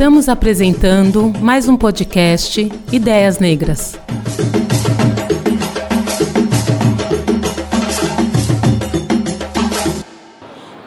Estamos 0.00 0.30
apresentando 0.30 1.30
mais 1.42 1.68
um 1.68 1.76
podcast 1.76 2.72
Ideias 2.90 3.38
Negras. 3.38 4.00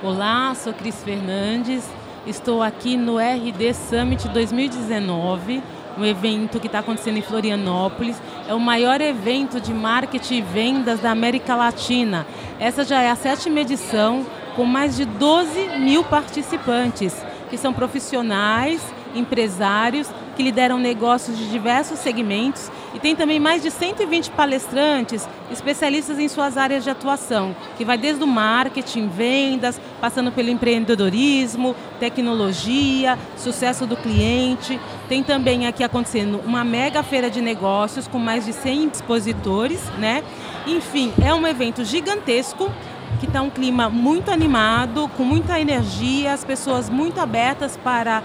Olá, 0.02 0.56
sou 0.56 0.74
Cris 0.74 0.96
Fernandes, 1.04 1.84
estou 2.26 2.64
aqui 2.64 2.98
no 2.98 3.20
RD 3.20 3.76
Summit 3.76 4.28
2019, 4.30 5.62
um 5.96 6.04
evento 6.04 6.60
que 6.60 6.66
está 6.66 6.80
acontecendo 6.80 7.18
em 7.18 7.22
Florianópolis. 7.22 8.20
É 8.50 8.54
o 8.56 8.60
maior 8.60 9.00
evento 9.00 9.62
de 9.62 9.76
marketing 9.76 10.38
e 10.38 10.42
vendas 10.42 11.00
da 11.02 11.12
América 11.12 11.56
Latina. 11.56 12.26
Essa 12.60 12.84
já 12.84 13.00
é 13.04 13.12
a 13.12 13.16
sétima 13.16 13.60
edição, 13.60 14.26
com 14.56 14.66
mais 14.66 14.98
de 14.98 15.06
12 15.06 15.78
mil 15.78 16.04
participantes, 16.04 17.16
que 17.52 17.60
são 17.60 17.72
profissionais, 17.72 18.82
empresários 19.14 20.10
que 20.36 20.44
lideram 20.44 20.80
negócios 20.80 21.38
de 21.38 21.50
diversos 21.50 22.00
segmentos 22.00 22.72
e 22.94 23.00
tem 23.00 23.16
também 23.16 23.40
mais 23.40 23.62
de 23.62 23.72
120 23.72 24.32
palestrantes, 24.32 25.28
especialistas 25.52 26.20
em 26.20 26.28
suas 26.28 26.58
áreas 26.58 26.84
de 26.84 26.90
atuação, 26.90 27.56
que 27.78 27.86
vai 27.86 27.98
desde 27.98 28.24
o 28.24 28.28
marketing, 28.28 29.08
vendas, 29.08 29.80
passando 30.00 30.32
pelo 30.32 30.50
empreendedorismo, 30.50 31.76
tecnologia, 32.00 33.18
sucesso 33.38 33.86
do 33.86 33.96
cliente. 33.96 34.80
Tem 35.10 35.24
também 35.24 35.68
aqui 35.68 35.84
acontecendo 35.84 36.40
uma 36.46 36.64
mega 36.64 37.02
feira 37.04 37.30
de 37.30 37.42
negócios 37.42 38.08
com 38.08 38.20
mais 38.20 38.46
de 38.46 38.54
100 38.54 38.90
expositores, 38.94 39.82
né? 39.98 40.24
Enfim, 40.68 41.12
é 41.22 41.34
um 41.34 41.46
evento 41.48 41.84
gigantesco 41.84 42.72
que 43.20 43.26
está 43.26 43.42
um 43.42 43.50
clima 43.50 43.90
muito 43.90 44.32
animado, 44.32 45.10
com 45.16 45.24
muita 45.24 45.60
energia, 45.60 46.34
as 46.34 46.44
pessoas 46.44 46.90
muito 46.90 47.20
abertas 47.20 47.78
para 47.78 48.24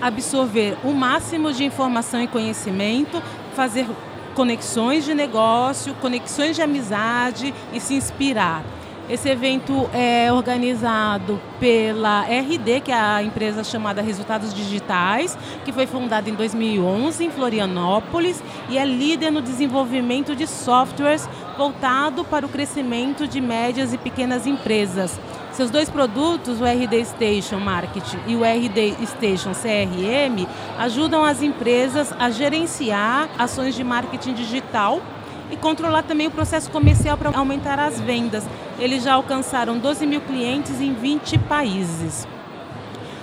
absorver 0.00 0.76
o 0.84 0.92
máximo 0.92 1.52
de 1.52 1.64
informação 1.64 2.22
e 2.22 2.26
conhecimento, 2.26 3.22
fazer 3.54 3.86
conexões 4.34 5.04
de 5.04 5.14
negócio, 5.14 5.94
conexões 5.94 6.56
de 6.56 6.62
amizade 6.62 7.54
e 7.72 7.80
se 7.80 7.94
inspirar. 7.94 8.64
Esse 9.10 9.28
evento 9.28 9.90
é 9.92 10.32
organizado 10.32 11.40
pela 11.58 12.22
RD, 12.22 12.80
que 12.80 12.92
é 12.92 12.94
a 12.94 13.20
empresa 13.20 13.64
chamada 13.64 14.00
Resultados 14.00 14.54
Digitais, 14.54 15.36
que 15.64 15.72
foi 15.72 15.84
fundada 15.84 16.30
em 16.30 16.34
2011 16.34 17.24
em 17.24 17.30
Florianópolis 17.30 18.40
e 18.68 18.78
é 18.78 18.84
líder 18.84 19.32
no 19.32 19.42
desenvolvimento 19.42 20.36
de 20.36 20.46
softwares 20.46 21.28
voltado 21.58 22.24
para 22.24 22.46
o 22.46 22.48
crescimento 22.48 23.26
de 23.26 23.40
médias 23.40 23.92
e 23.92 23.98
pequenas 23.98 24.46
empresas. 24.46 25.18
Seus 25.60 25.70
dois 25.70 25.90
produtos, 25.90 26.58
o 26.58 26.64
RD 26.64 27.04
Station 27.04 27.58
Marketing 27.58 28.16
e 28.26 28.34
o 28.34 28.40
RD 28.42 29.06
Station 29.06 29.52
CRM, 29.52 30.48
ajudam 30.78 31.22
as 31.22 31.42
empresas 31.42 32.14
a 32.18 32.30
gerenciar 32.30 33.28
ações 33.38 33.74
de 33.74 33.84
marketing 33.84 34.32
digital 34.32 35.02
e 35.50 35.56
controlar 35.58 36.02
também 36.04 36.28
o 36.28 36.30
processo 36.30 36.70
comercial 36.70 37.18
para 37.18 37.36
aumentar 37.36 37.78
as 37.78 38.00
vendas. 38.00 38.48
Eles 38.78 39.04
já 39.04 39.12
alcançaram 39.12 39.76
12 39.76 40.06
mil 40.06 40.22
clientes 40.22 40.80
em 40.80 40.94
20 40.94 41.36
países. 41.40 42.26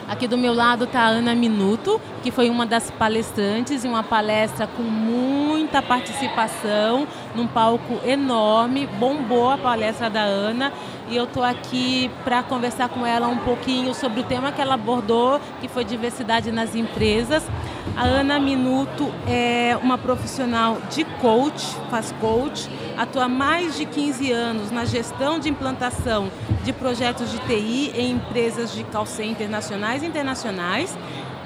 Aqui 0.07 0.25
do 0.25 0.37
meu 0.37 0.53
lado 0.53 0.85
está 0.85 1.01
a 1.01 1.07
Ana 1.07 1.35
Minuto, 1.35 1.99
que 2.23 2.31
foi 2.31 2.49
uma 2.49 2.65
das 2.65 2.89
palestrantes 2.91 3.83
em 3.83 3.89
uma 3.89 4.03
palestra 4.03 4.65
com 4.65 4.83
muita 4.83 5.81
participação, 5.81 7.05
num 7.35 7.45
palco 7.45 7.99
enorme. 8.05 8.87
Bombou 8.87 9.49
a 9.49 9.57
palestra 9.57 10.09
da 10.09 10.21
Ana 10.21 10.71
e 11.09 11.15
eu 11.15 11.23
estou 11.23 11.43
aqui 11.43 12.11
para 12.23 12.43
conversar 12.43 12.89
com 12.89 13.05
ela 13.05 13.27
um 13.27 13.37
pouquinho 13.37 13.93
sobre 13.93 14.19
o 14.19 14.23
tema 14.23 14.51
que 14.51 14.61
ela 14.61 14.73
abordou, 14.73 15.39
que 15.61 15.67
foi 15.67 15.83
diversidade 15.83 16.51
nas 16.51 16.75
empresas. 16.75 17.47
A 17.95 18.03
Ana 18.03 18.39
Minuto 18.39 19.11
é 19.27 19.77
uma 19.81 19.97
profissional 19.97 20.77
de 20.91 21.03
coach, 21.21 21.65
faz 21.89 22.13
coach, 22.19 22.69
atua 22.97 23.25
há 23.25 23.29
mais 23.29 23.77
de 23.77 23.85
15 23.85 24.31
anos 24.31 24.71
na 24.71 24.85
gestão 24.85 25.39
de 25.39 25.49
implantação 25.49 26.29
de 26.63 26.73
projetos 26.73 27.31
de 27.31 27.39
TI 27.39 27.93
em 27.95 28.11
empresas 28.11 28.73
de 28.73 28.83
call 28.83 29.05
center 29.05 29.49
nacionais 29.49 30.03
e 30.03 30.05
internacionais. 30.05 30.97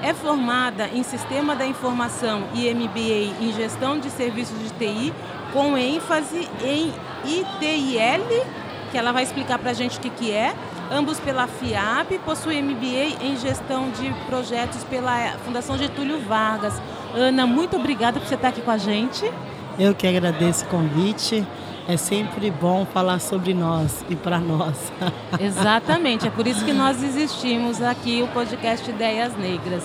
É 0.01 0.15
formada 0.15 0.87
em 0.87 1.03
Sistema 1.03 1.55
da 1.55 1.65
Informação 1.65 2.45
e 2.55 2.73
MBA 2.73 3.39
em 3.39 3.53
Gestão 3.53 3.99
de 3.99 4.09
Serviços 4.09 4.57
de 4.57 4.71
TI, 4.71 5.13
com 5.53 5.77
ênfase 5.77 6.49
em 6.63 6.91
ITIL, 7.23 8.43
que 8.91 8.97
ela 8.97 9.11
vai 9.11 9.23
explicar 9.23 9.57
para 9.57 9.71
a 9.71 9.73
gente 9.73 9.97
o 9.97 10.01
que, 10.01 10.09
que 10.09 10.31
é. 10.31 10.53
Ambos 10.91 11.19
pela 11.19 11.47
FIAP, 11.47 12.19
possui 12.25 12.61
MBA 12.61 13.23
em 13.23 13.37
Gestão 13.37 13.89
de 13.91 14.13
Projetos 14.27 14.83
pela 14.83 15.37
Fundação 15.45 15.77
Getúlio 15.77 16.19
Vargas. 16.19 16.73
Ana, 17.15 17.47
muito 17.47 17.77
obrigada 17.77 18.19
por 18.19 18.27
você 18.27 18.35
estar 18.35 18.49
aqui 18.49 18.61
com 18.61 18.71
a 18.71 18.77
gente. 18.77 19.31
Eu 19.79 19.95
que 19.95 20.05
agradeço 20.05 20.65
o 20.65 20.67
convite. 20.67 21.45
É 21.87 21.97
sempre 21.97 22.51
bom 22.51 22.85
falar 22.85 23.19
sobre 23.19 23.53
nós 23.53 24.05
e 24.09 24.15
para 24.15 24.37
nós. 24.37 24.91
Exatamente, 25.39 26.27
é 26.27 26.29
por 26.29 26.45
isso 26.45 26.63
que 26.63 26.73
nós 26.73 27.01
existimos 27.01 27.81
aqui, 27.81 28.21
o 28.21 28.27
podcast 28.27 28.87
Ideias 28.89 29.35
Negras. 29.35 29.83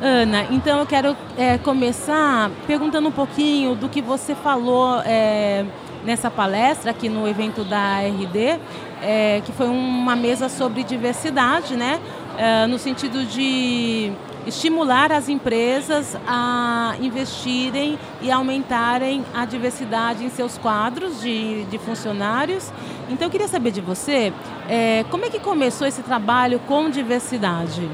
Ana, 0.00 0.44
então 0.50 0.80
eu 0.80 0.86
quero 0.86 1.16
é, 1.38 1.58
começar 1.58 2.50
perguntando 2.66 3.08
um 3.08 3.12
pouquinho 3.12 3.74
do 3.76 3.88
que 3.88 4.02
você 4.02 4.34
falou 4.34 5.00
é, 5.04 5.64
nessa 6.04 6.30
palestra 6.30 6.90
aqui 6.90 7.08
no 7.08 7.26
evento 7.28 7.64
da 7.64 8.00
RD, 8.00 8.58
é, 9.02 9.42
que 9.44 9.52
foi 9.52 9.66
uma 9.66 10.16
mesa 10.16 10.48
sobre 10.48 10.82
diversidade, 10.82 11.76
né? 11.76 12.00
É, 12.38 12.66
no 12.66 12.78
sentido 12.78 13.24
de 13.26 14.12
estimular 14.46 15.12
as 15.12 15.28
empresas 15.28 16.16
a 16.26 16.96
investirem 17.00 17.98
e 18.20 18.30
aumentarem 18.30 19.24
a 19.34 19.44
diversidade 19.44 20.24
em 20.24 20.30
seus 20.30 20.58
quadros 20.58 21.20
de, 21.20 21.64
de 21.64 21.78
funcionários. 21.78 22.72
Então, 23.08 23.26
eu 23.26 23.30
queria 23.30 23.48
saber 23.48 23.70
de 23.70 23.80
você, 23.80 24.32
é, 24.68 25.04
como 25.10 25.24
é 25.24 25.30
que 25.30 25.38
começou 25.38 25.86
esse 25.86 26.02
trabalho 26.02 26.58
com 26.60 26.90
diversidade? 26.90 27.88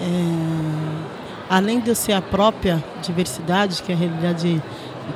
É, 0.00 1.06
além 1.48 1.80
de 1.80 1.88
eu 1.88 1.94
ser 1.94 2.12
a 2.12 2.22
própria 2.22 2.82
diversidade, 3.02 3.82
que 3.82 3.92
é 3.92 3.94
a 3.94 3.98
realidade, 3.98 4.62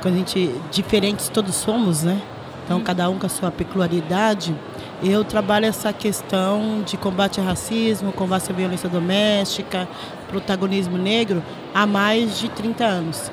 quando 0.01 0.15
a 0.15 0.17
gente, 0.17 0.53
diferentes 0.71 1.29
todos 1.29 1.55
somos, 1.55 2.03
né? 2.03 2.21
Então, 2.65 2.79
hum. 2.79 2.83
cada 2.83 3.09
um 3.09 3.17
com 3.17 3.25
a 3.25 3.29
sua 3.29 3.51
peculiaridade, 3.51 4.55
eu 5.03 5.23
trabalho 5.23 5.65
essa 5.65 5.91
questão 5.91 6.83
de 6.85 6.95
combate 6.95 7.39
ao 7.39 7.45
racismo, 7.45 8.11
combate 8.11 8.51
à 8.51 8.53
violência 8.53 8.87
doméstica, 8.87 9.87
protagonismo 10.27 10.97
negro 10.97 11.43
há 11.73 11.85
mais 11.85 12.39
de 12.39 12.49
30 12.49 12.85
anos. 12.85 13.31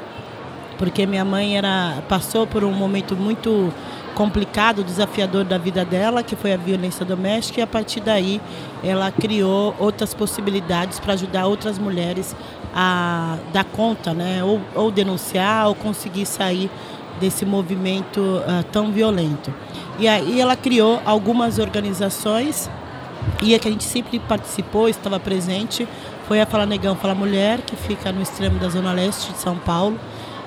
Porque 0.79 1.07
minha 1.07 1.25
mãe 1.25 1.59
era 1.59 2.03
passou 2.09 2.47
por 2.47 2.65
um 2.65 2.73
momento 2.73 3.17
muito 3.17 3.73
complicado, 4.19 4.83
desafiador 4.83 5.45
da 5.45 5.57
vida 5.57 5.85
dela, 5.85 6.25
que 6.25 6.35
foi 6.35 6.53
a 6.53 6.57
violência 6.57 7.07
doméstica, 7.07 7.61
e 7.61 7.63
a 7.63 7.69
partir 7.69 8.01
daí 8.01 8.41
ela 8.83 9.13
criou 9.13 9.73
outras 9.79 10.13
possibilidades 10.13 10.99
para 10.99 11.13
ajudar 11.13 11.47
outras 11.47 11.79
mulheres 11.79 12.35
a 12.75 13.37
dar 13.53 13.63
conta, 13.63 14.13
né? 14.13 14.43
ou, 14.43 14.61
ou 14.75 14.91
denunciar, 14.91 15.69
ou 15.69 15.75
conseguir 15.77 16.27
sair 16.27 16.69
desse 17.21 17.47
movimento 17.47 18.19
uh, 18.21 18.65
tão 18.73 18.91
violento. 18.91 19.55
E 20.01 20.09
aí 20.09 20.41
ela 20.41 20.57
criou 20.57 21.01
algumas 21.05 21.61
organizações 21.61 22.69
e 23.41 23.55
a 23.55 23.59
que 23.61 23.69
a 23.69 23.71
gente 23.71 23.85
sempre 23.85 24.19
participou, 24.19 24.89
estava 24.89 25.21
presente, 25.21 25.87
foi 26.27 26.41
a 26.41 26.47
Fala 26.47 26.67
Negão, 26.67 26.97
Fala 26.97 27.15
Mulher, 27.15 27.61
que 27.61 27.77
fica 27.77 28.11
no 28.11 28.21
extremo 28.21 28.59
da 28.59 28.69
Zona 28.69 28.93
Leste 28.93 29.33
de 29.33 29.39
São 29.39 29.57
Paulo, 29.57 29.97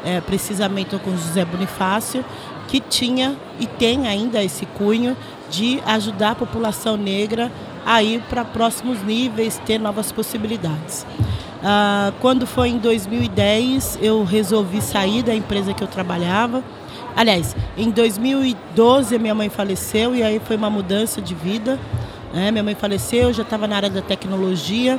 é, 0.04 0.20
precisamente 0.20 0.98
com 0.98 1.12
José 1.12 1.46
Bonifácio, 1.46 2.26
que 2.72 2.80
tinha 2.80 3.36
e 3.60 3.68
tem 3.68 4.08
ainda 4.08 4.42
esse 4.42 4.66
cunho 4.66 5.18
de 5.50 5.82
ajudar 5.86 6.32
a 6.32 6.36
população 6.36 6.96
negra 6.96 7.52
a 7.86 8.02
ir 8.02 8.22
para 8.30 8.46
próximos 8.46 9.04
níveis, 9.04 9.62
ter 9.66 9.78
novas 9.78 10.10
possibilidades. 10.10 11.06
Ah, 11.62 12.14
quando 12.22 12.48
foi 12.48 12.70
em 12.70 12.78
2010, 12.78 14.00
eu 14.02 14.24
resolvi 14.24 14.82
sair 14.82 15.22
da 15.22 15.36
empresa 15.36 15.74
que 15.74 15.84
eu 15.84 15.88
trabalhava. 15.88 16.64
Aliás, 17.14 17.58
em 17.78 17.90
2012 17.90 19.20
minha 19.20 19.36
mãe 19.36 19.50
faleceu 19.50 20.16
e 20.16 20.24
aí 20.24 20.40
foi 20.40 20.56
uma 20.56 20.70
mudança 20.70 21.22
de 21.22 21.36
vida. 21.36 21.78
Né? 22.34 22.52
Minha 22.52 22.64
mãe 22.64 22.74
faleceu, 22.74 23.24
eu 23.24 23.34
já 23.34 23.44
estava 23.44 23.68
na 23.68 23.76
área 23.76 23.90
da 23.90 24.02
tecnologia 24.02 24.98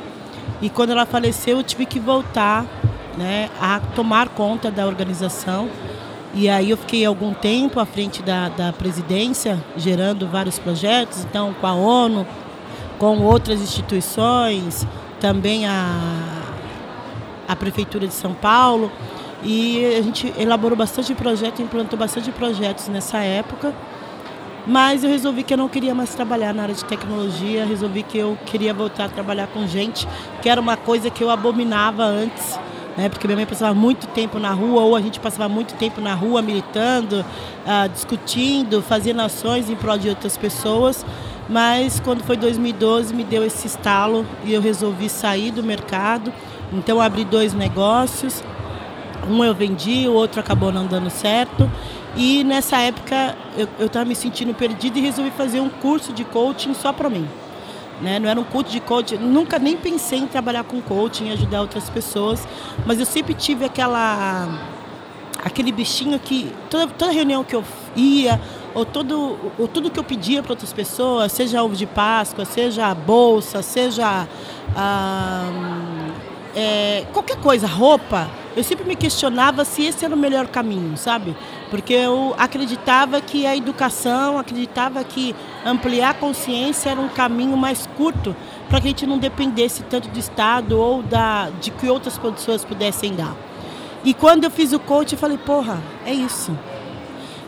e 0.61 0.69
quando 0.69 0.91
ela 0.91 1.07
faleceu, 1.07 1.57
eu 1.57 1.63
tive 1.63 1.87
que 1.87 1.99
voltar 1.99 2.67
né, 3.17 3.49
a 3.59 3.79
tomar 3.95 4.29
conta 4.29 4.69
da 4.69 4.85
organização. 4.85 5.67
E 6.35 6.49
aí 6.49 6.71
eu 6.71 6.77
fiquei 6.77 7.05
algum 7.05 7.31
tempo 7.31 7.79
à 7.79 7.85
frente 7.85 8.23
da, 8.23 8.49
da 8.49 8.73
presidência, 8.73 9.63
gerando 9.77 10.27
vários 10.27 10.57
projetos, 10.57 11.23
então 11.25 11.53
com 11.61 11.67
a 11.67 11.73
ONU, 11.73 12.25
com 12.97 13.19
outras 13.19 13.61
instituições, 13.61 14.87
também 15.19 15.67
a, 15.67 15.85
a 17.47 17.55
Prefeitura 17.55 18.07
de 18.07 18.13
São 18.13 18.33
Paulo. 18.33 18.91
E 19.43 19.85
a 19.97 20.01
gente 20.01 20.33
elaborou 20.37 20.77
bastante 20.77 21.13
projeto, 21.13 21.61
implantou 21.61 21.99
bastante 21.99 22.31
projetos 22.31 22.87
nessa 22.87 23.19
época. 23.19 23.73
Mas 24.65 25.03
eu 25.03 25.09
resolvi 25.09 25.43
que 25.43 25.53
eu 25.53 25.57
não 25.57 25.67
queria 25.67 25.93
mais 25.93 26.15
trabalhar 26.15 26.53
na 26.53 26.63
área 26.63 26.73
de 26.73 26.85
tecnologia, 26.85 27.65
resolvi 27.65 28.01
que 28.01 28.17
eu 28.17 28.37
queria 28.45 28.73
voltar 28.73 29.05
a 29.05 29.09
trabalhar 29.09 29.47
com 29.47 29.67
gente, 29.67 30.07
que 30.41 30.49
era 30.49 30.59
uma 30.59 30.77
coisa 30.77 31.09
que 31.09 31.21
eu 31.21 31.29
abominava 31.29 32.03
antes, 32.03 32.57
né? 32.97 33.09
porque 33.09 33.27
minha 33.27 33.37
mãe 33.37 33.45
passava 33.45 33.73
muito 33.73 34.07
tempo 34.07 34.39
na 34.39 34.51
rua, 34.51 34.81
ou 34.81 34.95
a 34.95 35.01
gente 35.01 35.19
passava 35.19 35.47
muito 35.49 35.73
tempo 35.75 35.99
na 36.01 36.13
rua 36.13 36.41
militando, 36.41 37.25
ah, 37.65 37.87
discutindo, 37.87 38.81
fazendo 38.81 39.21
ações 39.21 39.69
em 39.69 39.75
prol 39.75 39.97
de 39.97 40.09
outras 40.09 40.37
pessoas. 40.37 41.05
Mas 41.49 41.99
quando 41.99 42.23
foi 42.23 42.37
2012 42.37 43.13
me 43.13 43.23
deu 43.23 43.45
esse 43.45 43.67
estalo 43.67 44.25
e 44.45 44.53
eu 44.53 44.61
resolvi 44.61 45.09
sair 45.09 45.51
do 45.51 45.63
mercado. 45.63 46.31
Então 46.71 47.01
abri 47.01 47.25
dois 47.25 47.53
negócios. 47.53 48.43
Um 49.29 49.43
eu 49.43 49.53
vendi, 49.53 50.07
o 50.07 50.13
outro 50.13 50.39
acabou 50.39 50.71
não 50.71 50.85
dando 50.85 51.09
certo. 51.09 51.69
E 52.15 52.43
nessa 52.43 52.77
época 52.77 53.35
eu 53.79 53.87
estava 53.87 54.05
me 54.05 54.15
sentindo 54.15 54.53
perdida 54.53 54.99
e 54.99 55.01
resolvi 55.01 55.31
fazer 55.31 55.59
um 55.59 55.69
curso 55.69 56.13
de 56.13 56.23
coaching 56.23 56.73
só 56.73 56.93
para 56.93 57.09
mim. 57.09 57.27
Né? 58.03 58.19
Não 58.19 58.29
era 58.29 58.37
um 58.37 58.43
curso 58.43 58.69
de 58.69 58.81
coaching, 58.81 59.15
nunca 59.15 59.57
nem 59.57 59.77
pensei 59.77 60.19
em 60.19 60.27
trabalhar 60.27 60.65
com 60.65 60.81
coaching, 60.81 61.31
ajudar 61.31 61.61
outras 61.61 61.89
pessoas, 61.89 62.45
mas 62.85 62.99
eu 62.99 63.05
sempre 63.05 63.33
tive 63.33 63.63
aquela 63.63 64.49
aquele 65.43 65.71
bichinho 65.71 66.19
que 66.19 66.53
toda, 66.69 66.87
toda 66.87 67.11
reunião 67.11 67.43
que 67.43 67.55
eu 67.55 67.63
ia, 67.95 68.39
ou, 68.73 68.85
todo, 68.85 69.37
ou 69.57 69.67
tudo 69.67 69.89
que 69.89 69.99
eu 69.99 70.03
pedia 70.03 70.41
para 70.41 70.51
outras 70.51 70.73
pessoas, 70.73 71.31
seja 71.31 71.63
ovo 71.63 71.75
de 71.75 71.85
Páscoa, 71.85 72.45
seja 72.45 72.93
bolsa, 72.93 73.61
seja 73.61 74.27
ah, 74.75 75.49
é, 76.55 77.05
qualquer 77.13 77.37
coisa, 77.37 77.67
roupa, 77.67 78.29
eu 78.55 78.63
sempre 78.63 78.85
me 78.85 78.95
questionava 78.95 79.65
se 79.65 79.85
esse 79.85 80.05
era 80.05 80.13
o 80.13 80.17
melhor 80.17 80.47
caminho, 80.47 80.95
sabe? 80.97 81.35
Porque 81.73 81.93
eu 81.95 82.35
acreditava 82.37 83.19
que 83.19 83.47
a 83.47 83.57
educação, 83.57 84.37
acreditava 84.37 85.03
que 85.03 85.35
ampliar 85.65 86.11
a 86.11 86.13
consciência 86.13 86.91
era 86.91 87.01
um 87.01 87.09
caminho 87.09 87.57
mais 87.57 87.89
curto 87.97 88.35
para 88.69 88.79
que 88.79 88.85
a 88.85 88.89
gente 88.91 89.07
não 89.07 89.17
dependesse 89.17 89.81
tanto 89.81 90.07
do 90.07 90.19
Estado 90.19 90.79
ou 90.79 91.01
da, 91.01 91.49
de 91.59 91.71
que 91.71 91.89
outras 91.89 92.15
pessoas 92.15 92.63
pudessem 92.63 93.15
dar. 93.15 93.35
E 94.05 94.13
quando 94.13 94.43
eu 94.43 94.51
fiz 94.51 94.71
o 94.71 94.77
coaching, 94.77 95.15
eu 95.15 95.19
falei, 95.19 95.39
porra, 95.39 95.81
é 96.05 96.13
isso. 96.13 96.55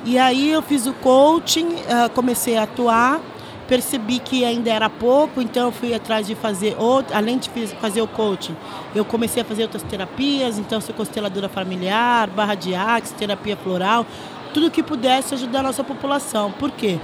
E 0.04 0.18
aí 0.18 0.50
eu 0.50 0.63
fiz 0.63 0.88
o 0.88 0.94
coaching, 0.94 1.75
ah, 1.88 2.10
comecei 2.10 2.57
a 2.57 2.63
atuar 2.63 3.21
percebi 3.67 4.19
que 4.19 4.45
ainda 4.45 4.71
era 4.71 4.89
pouco, 4.89 5.41
então 5.41 5.71
fui 5.71 5.94
atrás 5.94 6.27
de 6.27 6.35
fazer 6.35 6.75
outro, 6.77 7.15
além 7.15 7.38
de 7.38 7.50
fazer 7.81 8.01
o 8.01 8.07
coaching, 8.07 8.56
eu 8.94 9.03
comecei 9.03 9.41
a 9.41 9.45
fazer 9.45 9.63
outras 9.63 9.83
terapias, 9.83 10.57
então 10.57 10.79
sou 10.79 10.94
consteladora 10.94 11.50
familiar, 11.50 12.29
barra 12.29 12.56
de 12.56 12.75
axe, 12.75 13.13
terapia 13.13 13.57
floral, 13.57 14.06
tudo 14.53 14.71
que 14.71 14.83
pudesse 14.83 15.33
ajudar 15.33 15.59
a 15.59 15.63
nossa 15.63 15.83
população. 15.83 16.51
Por 16.51 16.71
quê? 16.71 17.00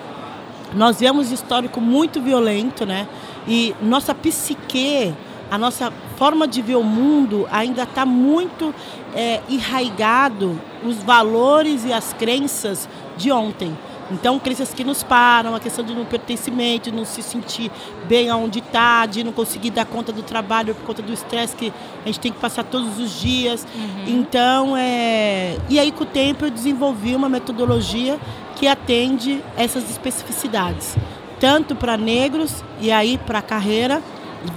Nós 0.73 0.99
vemos 0.99 1.31
histórico 1.31 1.81
muito 1.81 2.21
violento, 2.21 2.85
né? 2.85 3.07
E 3.45 3.75
nossa 3.81 4.15
psique, 4.15 5.13
a 5.49 5.57
nossa 5.57 5.91
forma 6.15 6.47
de 6.47 6.61
ver 6.61 6.75
o 6.75 6.83
mundo 6.83 7.45
ainda 7.51 7.83
está 7.83 8.05
muito 8.05 8.73
é, 9.13 9.41
enraigado 9.49 10.57
os 10.85 10.97
valores 11.03 11.83
e 11.83 11.91
as 11.91 12.13
crenças 12.13 12.87
de 13.17 13.31
ontem. 13.31 13.77
Então, 14.11 14.37
crenças 14.39 14.73
que 14.73 14.83
nos 14.83 15.03
param, 15.03 15.55
a 15.55 15.59
questão 15.59 15.83
de 15.83 15.95
não 15.95 16.05
pertencimento, 16.05 16.91
de 16.91 16.95
não 16.95 17.05
se 17.05 17.21
sentir 17.21 17.71
bem 18.07 18.29
aonde 18.29 18.59
está, 18.59 19.05
de 19.05 19.23
não 19.23 19.31
conseguir 19.31 19.69
dar 19.69 19.85
conta 19.85 20.11
do 20.11 20.21
trabalho 20.21 20.75
por 20.75 20.85
conta 20.85 21.01
do 21.01 21.13
estresse 21.13 21.55
que 21.55 21.71
a 22.03 22.07
gente 22.07 22.19
tem 22.19 22.31
que 22.31 22.39
passar 22.39 22.63
todos 22.63 22.99
os 22.99 23.19
dias. 23.19 23.65
Uhum. 23.73 24.03
Então, 24.07 24.77
é... 24.77 25.57
e 25.69 25.79
aí 25.79 25.91
com 25.91 26.03
o 26.03 26.07
tempo 26.07 26.45
eu 26.45 26.51
desenvolvi 26.51 27.15
uma 27.15 27.29
metodologia 27.29 28.19
que 28.55 28.67
atende 28.67 29.41
essas 29.55 29.89
especificidades, 29.89 30.95
tanto 31.39 31.75
para 31.75 31.97
negros 31.97 32.63
e 32.79 32.91
aí 32.91 33.17
para 33.17 33.41
carreira, 33.41 34.01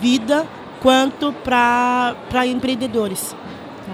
vida, 0.00 0.46
quanto 0.82 1.32
para 1.32 2.46
empreendedores. 2.46 3.34
Tá. 3.86 3.92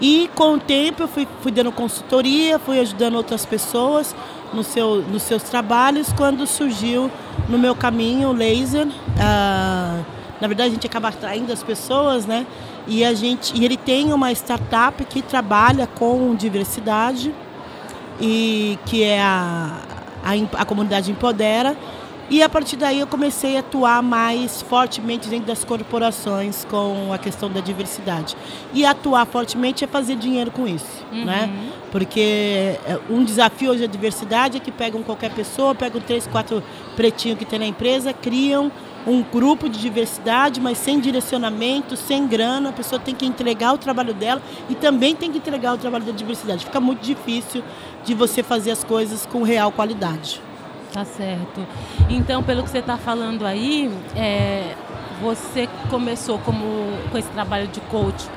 E 0.00 0.28
com 0.34 0.54
o 0.54 0.58
tempo 0.58 1.02
eu 1.02 1.08
fui, 1.08 1.28
fui 1.42 1.52
dando 1.52 1.70
consultoria, 1.70 2.58
fui 2.58 2.80
ajudando 2.80 3.14
outras 3.14 3.44
pessoas 3.44 4.14
no 4.52 4.62
seu, 4.62 5.02
nos 5.02 5.22
seus 5.22 5.42
trabalhos 5.42 6.12
quando 6.12 6.46
surgiu 6.46 7.10
no 7.48 7.58
meu 7.58 7.74
caminho 7.74 8.28
o 8.28 8.32
laser. 8.32 8.86
Ah, 9.18 10.00
na 10.40 10.48
verdade, 10.48 10.70
a 10.70 10.72
gente 10.72 10.86
acaba 10.86 11.08
atraindo 11.08 11.52
as 11.52 11.62
pessoas, 11.62 12.26
né? 12.26 12.46
E, 12.86 13.04
a 13.04 13.14
gente, 13.14 13.56
e 13.56 13.64
ele 13.64 13.76
tem 13.76 14.12
uma 14.12 14.32
startup 14.32 15.04
que 15.04 15.22
trabalha 15.22 15.86
com 15.86 16.34
diversidade, 16.34 17.32
e 18.20 18.78
que 18.86 19.02
é 19.02 19.20
a, 19.20 19.78
a, 20.24 20.60
a 20.62 20.64
comunidade 20.64 21.10
Empodera. 21.10 21.76
E 22.30 22.42
a 22.42 22.48
partir 22.48 22.76
daí 22.76 23.00
eu 23.00 23.06
comecei 23.06 23.56
a 23.56 23.60
atuar 23.60 24.02
mais 24.02 24.62
fortemente 24.62 25.28
dentro 25.28 25.46
das 25.46 25.64
corporações 25.64 26.64
com 26.64 27.12
a 27.12 27.18
questão 27.18 27.50
da 27.50 27.60
diversidade. 27.60 28.36
E 28.72 28.84
atuar 28.84 29.26
fortemente 29.26 29.84
é 29.84 29.86
fazer 29.86 30.16
dinheiro 30.16 30.50
com 30.50 30.66
isso, 30.66 31.04
uhum. 31.12 31.24
né? 31.24 31.50
Porque 31.90 32.78
é, 32.86 32.98
um 33.10 33.22
desafio 33.22 33.70
hoje 33.72 33.82
é 33.82 33.84
a 33.86 33.88
diversidade 33.88 34.56
é 34.56 34.60
que 34.60 34.70
pegam 34.70 35.02
qualquer 35.02 35.30
pessoa, 35.32 35.74
pegam 35.74 36.00
três, 36.00 36.26
quatro 36.26 36.62
pretinhos 36.96 37.38
que 37.38 37.44
tem 37.44 37.58
na 37.58 37.66
empresa, 37.66 38.12
criam 38.12 38.72
um 39.06 39.22
grupo 39.22 39.68
de 39.68 39.80
diversidade, 39.80 40.60
mas 40.60 40.78
sem 40.78 41.00
direcionamento, 41.00 41.96
sem 41.96 42.26
grana, 42.26 42.70
a 42.70 42.72
pessoa 42.72 43.00
tem 43.00 43.14
que 43.14 43.26
entregar 43.26 43.74
o 43.74 43.78
trabalho 43.78 44.14
dela 44.14 44.40
e 44.70 44.74
também 44.74 45.14
tem 45.14 45.30
que 45.30 45.38
entregar 45.38 45.74
o 45.74 45.78
trabalho 45.78 46.04
da 46.04 46.12
diversidade. 46.12 46.64
Fica 46.64 46.80
muito 46.80 47.00
difícil 47.00 47.62
de 48.04 48.14
você 48.14 48.42
fazer 48.42 48.70
as 48.70 48.84
coisas 48.84 49.26
com 49.26 49.42
real 49.42 49.72
qualidade. 49.72 50.40
Tá 50.92 51.04
certo. 51.04 51.66
Então, 52.10 52.42
pelo 52.42 52.62
que 52.62 52.70
você 52.70 52.78
está 52.78 52.98
falando 52.98 53.46
aí, 53.46 53.90
é, 54.14 54.74
você 55.22 55.68
começou 55.88 56.38
como, 56.40 56.64
com 57.10 57.16
esse 57.16 57.28
trabalho 57.30 57.66
de 57.68 57.80
coach 57.82 58.28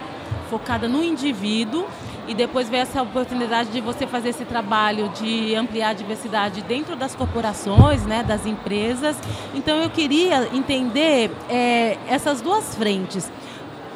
focada 0.49 0.87
no 0.87 1.03
indivíduo 1.03 1.85
e 2.27 2.33
depois 2.33 2.69
veio 2.69 2.83
essa 2.83 3.01
oportunidade 3.01 3.69
de 3.69 3.81
você 3.81 4.07
fazer 4.07 4.29
esse 4.29 4.45
trabalho 4.45 5.09
de 5.09 5.53
ampliar 5.53 5.89
a 5.89 5.93
diversidade 5.93 6.61
dentro 6.61 6.95
das 6.95 7.13
corporações, 7.13 8.03
né, 8.05 8.23
das 8.23 8.45
empresas. 8.45 9.17
Então 9.53 9.77
eu 9.77 9.89
queria 9.89 10.47
entender 10.53 11.31
é, 11.49 11.97
essas 12.07 12.41
duas 12.41 12.75
frentes. 12.75 13.29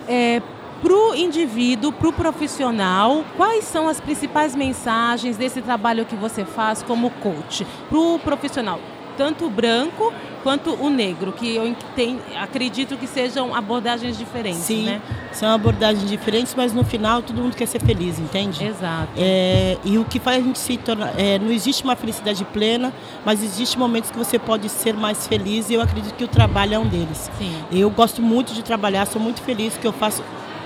É, 0.07 0.41
para 0.81 0.93
o 0.93 1.15
indivíduo, 1.15 1.91
para 1.91 2.07
o 2.07 2.13
profissional, 2.13 3.23
quais 3.35 3.65
são 3.65 3.87
as 3.87 3.99
principais 3.99 4.55
mensagens 4.55 5.37
desse 5.37 5.61
trabalho 5.61 6.05
que 6.05 6.15
você 6.15 6.45
faz 6.45 6.81
como 6.81 7.09
coach? 7.09 7.65
Para 7.89 7.99
o 7.99 8.19
profissional, 8.19 8.79
tanto 9.17 9.45
o 9.45 9.49
branco 9.49 10.13
quanto 10.43 10.73
o 10.73 10.89
negro, 10.89 11.33
que 11.33 11.55
eu 11.55 11.75
tem, 11.95 12.19
acredito 12.39 12.95
que 12.95 13.05
sejam 13.05 13.53
abordagens 13.53 14.17
diferentes. 14.17 14.61
Sim, 14.61 14.85
né? 14.85 15.01
são 15.33 15.49
abordagens 15.49 16.09
diferentes, 16.09 16.55
mas 16.55 16.73
no 16.73 16.83
final 16.83 17.21
todo 17.21 17.41
mundo 17.41 17.55
quer 17.55 17.65
ser 17.65 17.81
feliz, 17.81 18.17
entende? 18.17 18.63
Exato. 18.63 19.09
É, 19.17 19.77
e 19.83 19.97
o 19.97 20.05
que 20.05 20.19
faz 20.19 20.37
a 20.37 20.41
gente 20.41 20.57
se 20.57 20.77
tornar. 20.77 21.13
É, 21.19 21.37
não 21.37 21.51
existe 21.51 21.83
uma 21.83 21.95
felicidade 21.95 22.45
plena, 22.45 22.93
mas 23.25 23.43
existe 23.43 23.77
momentos 23.77 24.09
que 24.09 24.17
você 24.17 24.39
pode 24.39 24.69
ser 24.69 24.93
mais 24.93 25.27
feliz 25.27 25.69
e 25.69 25.73
eu 25.73 25.81
acredito 25.81 26.15
que 26.15 26.23
o 26.23 26.27
trabalho 26.27 26.75
é 26.75 26.79
um 26.79 26.87
deles. 26.87 27.29
Sim. 27.37 27.53
Eu 27.71 27.89
gosto 27.89 28.21
muito 28.21 28.53
de 28.53 28.63
trabalhar, 28.63 29.05
sou 29.05 29.21
muito 29.21 29.41
feliz 29.41 29.77
que 29.77 29.85
eu 29.85 29.93
faço 29.93 30.23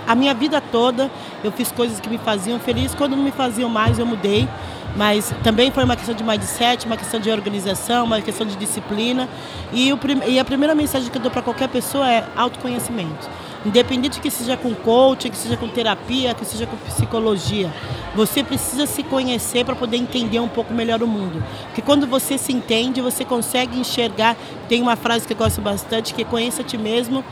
a 0.08 0.16
minha 0.16 0.34
vida 0.34 0.62
toda 0.62 1.10
eu 1.44 1.52
fiz 1.52 1.72
coisas 1.72 2.00
que 2.00 2.10
me 2.10 2.18
faziam 2.18 2.60
feliz. 2.60 2.94
Quando 2.94 3.16
não 3.16 3.24
me 3.24 3.32
faziam 3.32 3.70
mais, 3.70 4.00
eu 4.00 4.06
mudei. 4.06 4.48
Mas 4.96 5.34
também 5.44 5.72
foi 5.72 5.84
uma 5.84 5.96
questão 5.96 6.14
de 6.14 6.24
mindset, 6.24 6.86
uma 6.86 6.98
questão 6.98 7.20
de 7.20 7.30
organização, 7.32 8.06
uma 8.06 8.22
questão 8.22 8.46
de 8.46 8.56
disciplina. 8.56 9.28
E, 9.72 9.92
o, 9.92 10.00
e 10.28 10.40
a 10.40 10.46
primeira 10.46 10.76
mensagem 10.76 11.10
que 11.10 11.18
eu 11.18 11.22
dou 11.22 11.32
para 11.32 11.42
qualquer 11.42 11.68
pessoa 11.68 12.10
é 12.10 12.24
autoconhecimento. 12.36 13.30
Independente 13.66 14.20
que 14.20 14.30
seja 14.30 14.58
com 14.58 14.76
coaching, 14.76 15.30
que 15.30 15.38
seja 15.38 15.56
com 15.56 15.68
terapia, 15.68 16.34
que 16.34 16.46
seja 16.46 16.68
com 16.68 16.76
psicologia, 16.78 17.72
você 18.14 18.44
precisa 18.44 18.86
se 18.86 19.02
conhecer 19.04 19.66
para 19.66 19.74
poder 19.74 19.98
entender 19.98 20.40
um 20.40 20.50
pouco 20.50 20.74
melhor 20.74 21.02
o 21.02 21.08
mundo. 21.08 21.42
Porque 21.68 21.82
quando 21.82 22.06
você 22.06 22.38
se 22.38 22.52
entende, 22.52 23.02
você 23.02 23.24
consegue 23.24 23.80
enxergar. 23.80 24.36
Tem 24.68 24.82
uma 24.82 24.96
frase 24.96 25.26
que 25.26 25.34
eu 25.34 25.38
gosto 25.38 25.62
bastante, 25.62 26.14
que 26.14 26.22
é 26.22 26.26
conheça 26.26 26.62
a 26.62 26.66
ti 26.66 26.78
mesmo 26.78 27.24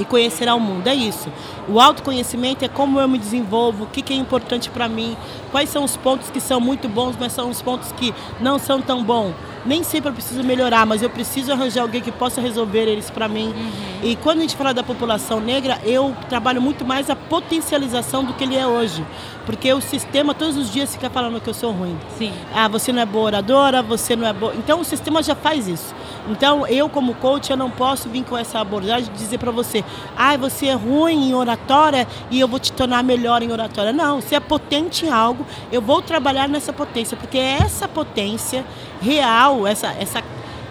e 0.00 0.04
conhecerá 0.04 0.54
o 0.54 0.60
mundo. 0.60 0.86
É 0.86 0.94
isso. 0.94 1.30
O 1.68 1.78
autoconhecimento 1.78 2.64
é 2.64 2.68
como 2.68 2.98
eu 2.98 3.06
me 3.06 3.18
desenvolvo, 3.18 3.84
o 3.84 3.86
que, 3.86 4.02
que 4.02 4.12
é 4.12 4.16
importante 4.16 4.70
para 4.70 4.88
mim, 4.88 5.16
quais 5.50 5.68
são 5.68 5.84
os 5.84 5.96
pontos 5.96 6.30
que 6.30 6.40
são 6.40 6.60
muito 6.60 6.88
bons, 6.88 7.16
mas 7.18 7.32
são 7.32 7.50
os 7.50 7.60
pontos 7.60 7.92
que 7.92 8.14
não 8.40 8.58
são 8.58 8.80
tão 8.80 9.04
bons. 9.04 9.34
Nem 9.64 9.82
sempre 9.82 10.08
eu 10.08 10.14
preciso 10.14 10.42
melhorar, 10.42 10.86
mas 10.86 11.02
eu 11.02 11.10
preciso 11.10 11.52
arranjar 11.52 11.82
alguém 11.82 12.00
que 12.00 12.10
possa 12.10 12.40
resolver 12.40 12.88
eles 12.88 13.10
para 13.10 13.28
mim. 13.28 13.48
Uhum. 13.48 13.70
E 14.02 14.16
quando 14.16 14.38
a 14.38 14.40
gente 14.40 14.56
fala 14.56 14.72
da 14.72 14.82
população 14.82 15.38
negra, 15.38 15.78
eu 15.84 16.16
trabalho 16.30 16.62
muito 16.62 16.82
mais 16.82 17.10
a 17.10 17.16
potencialização 17.16 18.24
do 18.24 18.32
que 18.32 18.44
ele 18.44 18.56
é 18.56 18.66
hoje. 18.66 19.04
Porque 19.44 19.70
o 19.72 19.80
sistema 19.80 20.34
todos 20.34 20.56
os 20.56 20.72
dias 20.72 20.94
fica 20.94 21.10
falando 21.10 21.40
que 21.40 21.50
eu 21.50 21.54
sou 21.54 21.72
ruim. 21.72 21.98
Sim. 22.16 22.32
Ah, 22.54 22.68
você 22.68 22.92
não 22.92 23.02
é 23.02 23.06
boa 23.06 23.26
oradora, 23.26 23.82
você 23.82 24.16
não 24.16 24.26
é 24.26 24.32
boa. 24.32 24.54
Então 24.54 24.80
o 24.80 24.84
sistema 24.84 25.22
já 25.22 25.34
faz 25.34 25.68
isso. 25.68 25.94
Então, 26.30 26.66
eu 26.66 26.88
como 26.88 27.14
coach, 27.14 27.50
eu 27.50 27.56
não 27.56 27.70
posso 27.70 28.08
vir 28.08 28.24
com 28.24 28.36
essa 28.36 28.60
abordagem 28.60 29.12
de 29.12 29.18
dizer 29.18 29.38
para 29.38 29.50
você, 29.50 29.84
ah, 30.16 30.36
você 30.36 30.66
é 30.66 30.74
ruim 30.74 31.30
em 31.30 31.34
oratória 31.34 32.06
e 32.30 32.38
eu 32.40 32.48
vou 32.48 32.58
te 32.58 32.72
tornar 32.72 33.02
melhor 33.02 33.42
em 33.42 33.50
oratória. 33.50 33.92
Não, 33.92 34.20
você 34.20 34.36
é 34.36 34.40
potente 34.40 35.06
em 35.06 35.10
algo, 35.10 35.46
eu 35.70 35.80
vou 35.80 36.00
trabalhar 36.00 36.48
nessa 36.48 36.72
potência, 36.72 37.16
porque 37.16 37.38
é 37.38 37.58
essa 37.62 37.88
potência 37.88 38.64
real, 39.00 39.66
essa, 39.66 39.88
essa 39.98 40.22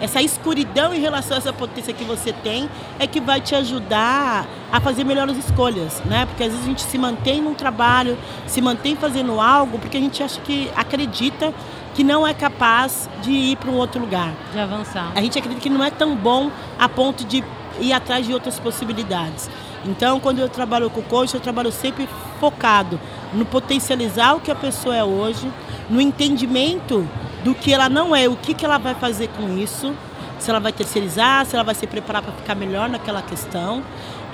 essa 0.01 0.21
escuridão 0.21 0.93
em 0.93 0.99
relação 0.99 1.35
a 1.35 1.39
essa 1.39 1.53
potência 1.53 1.93
que 1.93 2.03
você 2.03 2.31
tem 2.31 2.69
é 2.97 3.05
que 3.05 3.19
vai 3.19 3.41
te 3.41 3.53
ajudar 3.55 4.47
a 4.71 4.79
fazer 4.79 5.03
melhores 5.03 5.37
escolhas, 5.37 6.01
né? 6.05 6.25
Porque 6.25 6.43
às 6.43 6.51
vezes 6.51 6.65
a 6.65 6.69
gente 6.69 6.83
se 6.83 6.97
mantém 6.97 7.41
num 7.41 7.53
trabalho, 7.53 8.17
se 8.47 8.61
mantém 8.61 8.95
fazendo 8.95 9.39
algo 9.39 9.77
porque 9.77 9.97
a 9.97 9.99
gente 9.99 10.23
acha 10.23 10.39
que 10.41 10.71
acredita 10.75 11.53
que 11.99 12.03
não 12.05 12.25
é 12.25 12.33
capaz 12.33 13.09
de 13.21 13.29
ir 13.29 13.57
para 13.57 13.69
um 13.69 13.75
outro 13.75 13.99
lugar. 13.99 14.31
De 14.53 14.57
avançar. 14.57 15.11
A 15.13 15.21
gente 15.21 15.37
acredita 15.37 15.61
que 15.61 15.69
não 15.69 15.83
é 15.83 15.91
tão 15.91 16.15
bom 16.15 16.49
a 16.79 16.87
ponto 16.87 17.25
de 17.25 17.43
ir 17.77 17.91
atrás 17.91 18.25
de 18.25 18.33
outras 18.33 18.57
possibilidades. 18.57 19.49
Então, 19.83 20.17
quando 20.17 20.39
eu 20.39 20.47
trabalho 20.47 20.89
com 20.89 21.01
o 21.01 21.03
coach, 21.03 21.35
eu 21.35 21.41
trabalho 21.41 21.73
sempre 21.73 22.07
focado 22.39 22.97
no 23.33 23.45
potencializar 23.45 24.33
o 24.33 24.39
que 24.39 24.49
a 24.49 24.55
pessoa 24.55 24.95
é 24.95 25.03
hoje, 25.03 25.51
no 25.89 25.99
entendimento 25.99 27.05
do 27.43 27.53
que 27.53 27.73
ela 27.73 27.89
não 27.89 28.15
é, 28.15 28.29
o 28.29 28.35
que, 28.37 28.53
que 28.53 28.63
ela 28.63 28.77
vai 28.77 28.95
fazer 28.95 29.27
com 29.35 29.57
isso, 29.57 29.93
se 30.39 30.49
ela 30.49 30.61
vai 30.61 30.71
terceirizar, 30.71 31.45
se 31.45 31.53
ela 31.57 31.65
vai 31.65 31.75
se 31.75 31.85
preparar 31.85 32.21
para 32.21 32.31
ficar 32.31 32.55
melhor 32.55 32.87
naquela 32.87 33.21
questão. 33.21 33.83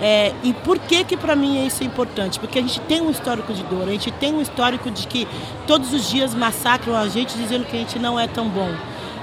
É, 0.01 0.33
e 0.43 0.53
por 0.53 0.77
que 0.77 1.03
que 1.03 1.15
para 1.15 1.35
mim 1.35 1.65
isso 1.65 1.81
é 1.83 1.85
importante? 1.85 2.39
Porque 2.39 2.59
a 2.59 2.61
gente 2.61 2.79
tem 2.81 3.01
um 3.01 3.09
histórico 3.09 3.53
de 3.53 3.63
dor, 3.63 3.83
a 3.87 3.91
gente 3.91 4.11
tem 4.11 4.33
um 4.33 4.41
histórico 4.41 4.91
de 4.91 5.07
que 5.07 5.27
todos 5.65 5.93
os 5.93 6.09
dias 6.09 6.33
massacram 6.33 6.95
a 6.95 7.07
gente 7.07 7.37
dizendo 7.37 7.65
que 7.65 7.75
a 7.75 7.79
gente 7.79 7.97
não 7.97 8.19
é 8.19 8.27
tão 8.27 8.49
bom. 8.49 8.71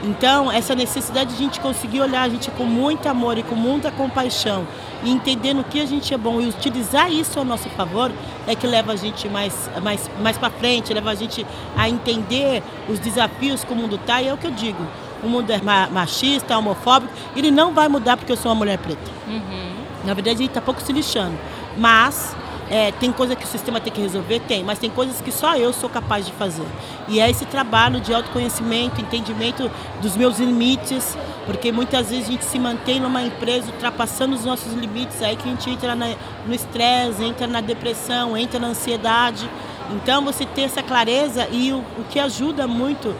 Então, 0.04 0.50
essa 0.50 0.74
necessidade 0.74 1.30
de 1.30 1.36
a 1.36 1.38
gente 1.38 1.60
conseguir 1.60 2.00
olhar 2.00 2.22
a 2.22 2.28
gente 2.28 2.50
com 2.50 2.64
muito 2.64 3.08
amor 3.08 3.38
e 3.38 3.42
com 3.44 3.54
muita 3.54 3.90
compaixão 3.92 4.66
e 5.04 5.10
entender 5.10 5.54
no 5.54 5.62
que 5.62 5.80
a 5.80 5.86
gente 5.86 6.12
é 6.12 6.18
bom 6.18 6.40
e 6.40 6.48
utilizar 6.48 7.10
isso 7.12 7.38
ao 7.38 7.44
nosso 7.44 7.68
favor 7.70 8.10
é 8.46 8.54
que 8.56 8.66
leva 8.66 8.92
a 8.92 8.96
gente 8.96 9.28
mais, 9.28 9.70
mais, 9.80 10.10
mais 10.20 10.36
para 10.36 10.50
frente, 10.50 10.92
leva 10.92 11.10
a 11.10 11.14
gente 11.14 11.46
a 11.76 11.88
entender 11.88 12.64
os 12.88 12.98
desafios 12.98 13.62
que 13.62 13.72
o 13.72 13.76
mundo 13.76 13.94
está. 13.94 14.20
E 14.20 14.26
é 14.26 14.34
o 14.34 14.36
que 14.36 14.46
eu 14.48 14.50
digo: 14.50 14.84
o 15.22 15.28
mundo 15.28 15.50
é 15.50 15.60
machista, 15.88 16.58
homofóbico, 16.58 17.12
ele 17.36 17.52
não 17.52 17.72
vai 17.72 17.88
mudar 17.88 18.16
porque 18.16 18.32
eu 18.32 18.36
sou 18.36 18.50
uma 18.50 18.56
mulher 18.56 18.78
preta. 18.78 19.10
Uhum. 19.28 19.81
Na 20.04 20.14
verdade, 20.14 20.42
ele 20.42 20.46
está 20.46 20.60
pouco 20.60 20.80
se 20.80 20.92
lixando. 20.92 21.38
Mas 21.76 22.34
é, 22.70 22.90
tem 22.92 23.12
coisa 23.12 23.36
que 23.36 23.44
o 23.44 23.48
sistema 23.48 23.80
tem 23.80 23.92
que 23.92 24.00
resolver? 24.00 24.40
Tem, 24.40 24.64
mas 24.64 24.78
tem 24.78 24.88
coisas 24.88 25.20
que 25.20 25.30
só 25.30 25.56
eu 25.56 25.72
sou 25.72 25.90
capaz 25.90 26.24
de 26.24 26.32
fazer. 26.32 26.66
E 27.06 27.20
é 27.20 27.28
esse 27.28 27.44
trabalho 27.44 28.00
de 28.00 28.14
autoconhecimento, 28.14 29.00
entendimento 29.00 29.70
dos 30.00 30.16
meus 30.16 30.38
limites, 30.38 31.16
porque 31.44 31.70
muitas 31.70 32.08
vezes 32.08 32.28
a 32.28 32.32
gente 32.32 32.44
se 32.46 32.58
mantém 32.58 32.98
numa 32.98 33.22
empresa 33.22 33.70
ultrapassando 33.70 34.34
os 34.34 34.44
nossos 34.44 34.72
limites, 34.72 35.20
aí 35.22 35.36
que 35.36 35.46
a 35.46 35.50
gente 35.50 35.68
entra 35.68 35.94
na, 35.94 36.14
no 36.46 36.54
estresse, 36.54 37.22
entra 37.22 37.46
na 37.46 37.60
depressão, 37.60 38.36
entra 38.36 38.58
na 38.58 38.68
ansiedade. 38.68 39.48
Então 39.90 40.24
você 40.24 40.46
ter 40.46 40.62
essa 40.62 40.82
clareza 40.82 41.46
e 41.50 41.72
o, 41.72 41.78
o 41.78 42.04
que 42.08 42.18
ajuda 42.18 42.66
muito 42.66 43.14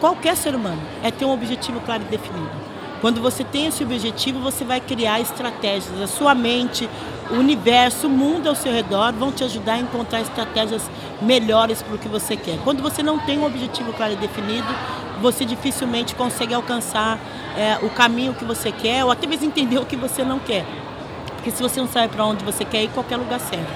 qualquer 0.00 0.36
ser 0.36 0.54
humano 0.54 0.82
é 1.02 1.10
ter 1.10 1.24
um 1.24 1.32
objetivo 1.32 1.80
claro 1.80 2.02
e 2.02 2.06
definido. 2.06 2.69
Quando 3.00 3.20
você 3.20 3.42
tem 3.42 3.66
esse 3.66 3.82
objetivo, 3.82 4.40
você 4.40 4.64
vai 4.64 4.80
criar 4.80 5.20
estratégias. 5.20 6.00
A 6.02 6.06
sua 6.06 6.34
mente, 6.34 6.88
o 7.30 7.34
universo, 7.34 8.06
o 8.06 8.10
mundo 8.10 8.48
ao 8.48 8.54
seu 8.54 8.72
redor 8.72 9.12
vão 9.12 9.32
te 9.32 9.42
ajudar 9.42 9.74
a 9.74 9.78
encontrar 9.78 10.20
estratégias 10.20 10.90
melhores 11.22 11.82
para 11.82 11.94
o 11.94 11.98
que 11.98 12.08
você 12.08 12.36
quer. 12.36 12.58
Quando 12.62 12.82
você 12.82 13.02
não 13.02 13.18
tem 13.18 13.38
um 13.38 13.46
objetivo 13.46 13.92
claro 13.94 14.12
e 14.12 14.16
definido, 14.16 14.68
você 15.20 15.44
dificilmente 15.44 16.14
consegue 16.14 16.52
alcançar 16.52 17.18
é, 17.56 17.78
o 17.82 17.90
caminho 17.90 18.34
que 18.34 18.44
você 18.44 18.70
quer 18.70 19.04
ou 19.04 19.10
até 19.10 19.26
mesmo 19.26 19.46
entender 19.46 19.78
o 19.78 19.86
que 19.86 19.96
você 19.96 20.22
não 20.22 20.38
quer. 20.38 20.64
Porque 21.36 21.50
se 21.50 21.62
você 21.62 21.80
não 21.80 21.88
sabe 21.88 22.08
para 22.08 22.24
onde 22.26 22.44
você 22.44 22.66
quer 22.66 22.84
ir, 22.84 22.88
qualquer 22.88 23.16
lugar 23.16 23.40
serve. 23.40 23.66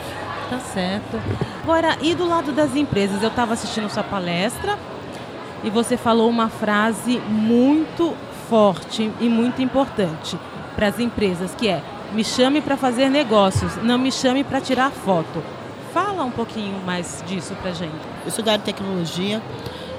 Tá 0.51 0.59
certo. 0.59 1.19
Agora, 1.63 1.97
e 2.03 2.15
do 2.15 2.29
lado 2.29 2.53
das 2.53 2.77
empresas? 2.77 3.23
Eu 3.23 3.31
estava 3.31 3.55
assistindo 3.55 3.89
sua 3.89 4.03
palestra 4.03 4.79
e 5.63 5.71
você 5.71 5.97
falou 5.97 6.29
uma 6.29 6.51
frase 6.51 7.19
muito 7.27 8.15
forte 8.49 9.11
e 9.21 9.29
muito 9.29 9.63
importante 9.63 10.39
para 10.75 10.89
as 10.89 10.99
empresas, 10.99 11.55
que 11.55 11.69
é 11.69 11.83
me 12.13 12.25
chame 12.25 12.61
para 12.61 12.77
fazer 12.77 13.09
negócios, 13.09 13.77
não 13.83 13.99
me 13.99 14.11
chame 14.13 14.45
para 14.45 14.61
tirar 14.61 14.91
foto. 14.91 15.43
Fala 15.93 16.25
um 16.25 16.31
pouquinho 16.31 16.81
mais 16.85 17.23
disso 17.27 17.55
para 17.61 17.73
gente. 17.73 17.95
Eu 18.25 18.31
sou 18.31 18.45
da 18.45 18.53
área 18.53 18.65
de 18.65 18.73
tecnologia, 18.73 19.43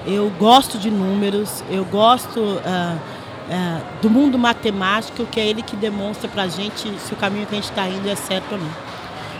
eu 0.06 0.30
gosto 0.38 0.78
de 0.78 0.92
números, 0.92 1.64
eu 1.70 1.84
gosto 1.86 2.40
uh, 2.40 2.60
uh, 2.60 3.82
do 4.02 4.10
mundo 4.10 4.38
matemático, 4.38 5.26
que 5.26 5.40
é 5.40 5.48
ele 5.48 5.62
que 5.62 5.76
demonstra 5.76 6.28
para 6.28 6.44
a 6.44 6.48
gente 6.48 6.90
se 7.00 7.14
o 7.14 7.16
caminho 7.16 7.46
que 7.46 7.54
a 7.54 7.56
gente 7.56 7.70
está 7.70 7.88
indo 7.88 8.10
é 8.10 8.16
certo 8.16 8.54
ou 8.54 8.58
não. 8.58 8.96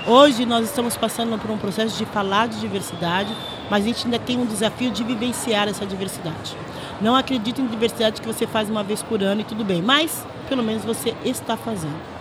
Hoje 0.08 0.46
nós 0.46 0.66
estamos 0.66 0.96
passando 0.96 1.38
por 1.40 1.50
um 1.50 1.58
processo 1.58 1.98
de 1.98 2.06
falar 2.06 2.48
de 2.48 2.60
diversidade, 2.60 3.36
mas 3.70 3.84
a 3.84 3.88
gente 3.88 4.06
ainda 4.06 4.20
tem 4.20 4.38
um 4.38 4.46
desafio 4.46 4.92
de 4.92 5.04
vivenciar 5.04 5.68
essa 5.68 5.86
diversidade. 5.86 6.56
Não 7.02 7.16
acredito 7.16 7.62
em 7.62 7.68
diversidade 7.68 8.22
que 8.22 8.28
você 8.28 8.48
faz 8.48 8.70
uma 8.70 8.84
vez 8.84 9.04
por 9.04 9.22
ano 9.22 9.42
e 9.42 9.44
tudo 9.44 9.64
bem, 9.64 9.82
mas 9.82 10.26
pelo 10.48 10.64
menos 10.64 10.84
você 10.84 11.14
está 11.24 11.58
fazendo. 11.58 12.16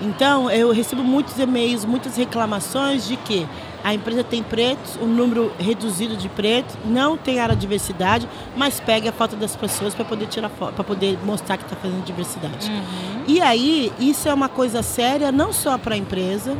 Então, 0.00 0.50
eu 0.50 0.72
recebo 0.72 1.04
muitos 1.04 1.38
e-mails, 1.38 1.84
muitas 1.84 2.16
reclamações 2.16 3.06
de 3.06 3.16
que 3.16 3.46
a 3.84 3.94
empresa 3.94 4.22
tem 4.22 4.42
pretos, 4.42 4.96
um 5.00 5.06
número 5.06 5.52
reduzido 5.58 6.16
de 6.16 6.28
pretos, 6.28 6.76
não 6.84 7.16
tem 7.16 7.40
área 7.40 7.54
de 7.54 7.60
diversidade, 7.60 8.28
mas 8.56 8.80
pega 8.80 9.10
a 9.10 9.12
falta 9.12 9.36
das 9.36 9.54
pessoas 9.54 9.94
para 9.94 10.04
poder 10.04 10.26
tirar 10.26 10.48
para 10.48 10.84
poder 10.84 11.18
mostrar 11.24 11.56
que 11.56 11.64
está 11.64 11.76
fazendo 11.76 12.04
diversidade. 12.04 12.68
Uhum. 12.68 13.24
E 13.26 13.40
aí, 13.40 13.92
isso 13.98 14.28
é 14.28 14.34
uma 14.34 14.48
coisa 14.48 14.82
séria 14.82 15.30
não 15.30 15.52
só 15.52 15.78
para 15.78 15.94
a 15.94 15.98
empresa, 15.98 16.56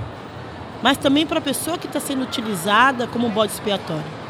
mas 0.82 0.96
também 0.96 1.26
para 1.26 1.38
a 1.38 1.42
pessoa 1.42 1.78
que 1.78 1.86
está 1.86 2.00
sendo 2.00 2.22
utilizada 2.22 3.06
como 3.06 3.28
bode 3.28 3.52
expiatório. 3.52 4.21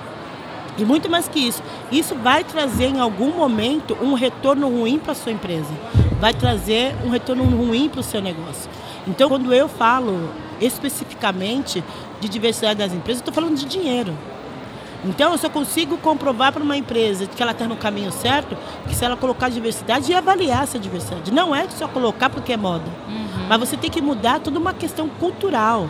E 0.79 0.85
muito 0.85 1.11
mais 1.11 1.29
que 1.29 1.39
isso, 1.39 1.63
isso 1.91 2.15
vai 2.15 2.45
trazer 2.45 2.87
em 2.87 3.01
algum 3.01 3.31
momento 3.31 3.97
um 4.01 4.15
retorno 4.15 4.69
ruim 4.69 4.99
para 4.99 5.13
a 5.13 5.15
sua 5.15 5.33
empresa, 5.33 5.71
vai 6.19 6.33
trazer 6.33 6.95
um 7.05 7.11
retorno 7.11 7.45
ruim 7.45 7.89
para 7.89 8.01
o 8.01 8.03
seu 8.03 8.23
negócio. 8.23 8.71
Então, 9.07 9.29
quando 9.29 9.53
eu 9.53 9.69
falo 9.69 10.31
especificamente 10.61 11.85
de 12.21 12.29
diversidade 12.29 12.79
das 12.79 12.93
empresas, 12.93 13.21
eu 13.21 13.29
estou 13.29 13.35
falando 13.35 13.57
de 13.57 13.67
dinheiro. 13.67 14.17
Então, 15.05 15.33
eu 15.33 15.39
só 15.39 15.49
consigo 15.49 15.99
comprovar 15.99 16.53
para 16.53 16.63
uma 16.63 16.77
empresa 16.77 17.27
que 17.27 17.43
ela 17.43 17.51
está 17.51 17.67
no 17.67 17.77
caminho 17.77 18.13
certo, 18.13 18.57
que 18.87 18.95
se 18.95 19.05
ela 19.05 19.17
colocar 19.17 19.49
diversidade 19.49 20.13
e 20.13 20.15
avaliar 20.15 20.63
essa 20.63 20.79
diversidade. 20.79 21.33
Não 21.33 21.55
é 21.55 21.69
só 21.71 21.89
colocar 21.89 22.31
porque 22.31 22.53
é 22.53 22.57
moda. 22.57 22.85
Uhum. 23.09 23.47
Mas 23.49 23.59
você 23.59 23.77
tem 23.77 23.91
que 23.91 24.01
mudar 24.01 24.39
toda 24.39 24.61
uma 24.61 24.73
questão 24.73 25.09
cultural. 25.09 25.89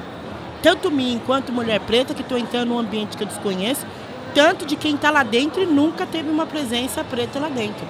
Tanto 0.63 0.91
mim, 0.91 1.15
enquanto 1.15 1.53
mulher 1.53 1.81
preta, 1.81 2.15
que 2.15 2.23
estou 2.23 2.39
entrando 2.39 2.69
num 2.69 2.79
ambiente 2.79 3.17
que 3.17 3.23
eu 3.23 3.27
desconheço, 3.27 3.85
tanto 4.35 4.67
de 4.67 4.77
quem 4.77 4.95
está 4.95 5.11
lá 5.11 5.23
dentro 5.23 5.63
e 5.63 5.67
nunca 5.67 6.07
teve 6.07 6.31
uma 6.31 6.47
presença 6.47 7.05
preta 7.05 7.39
lá 7.39 7.49
dentro. 7.49 7.87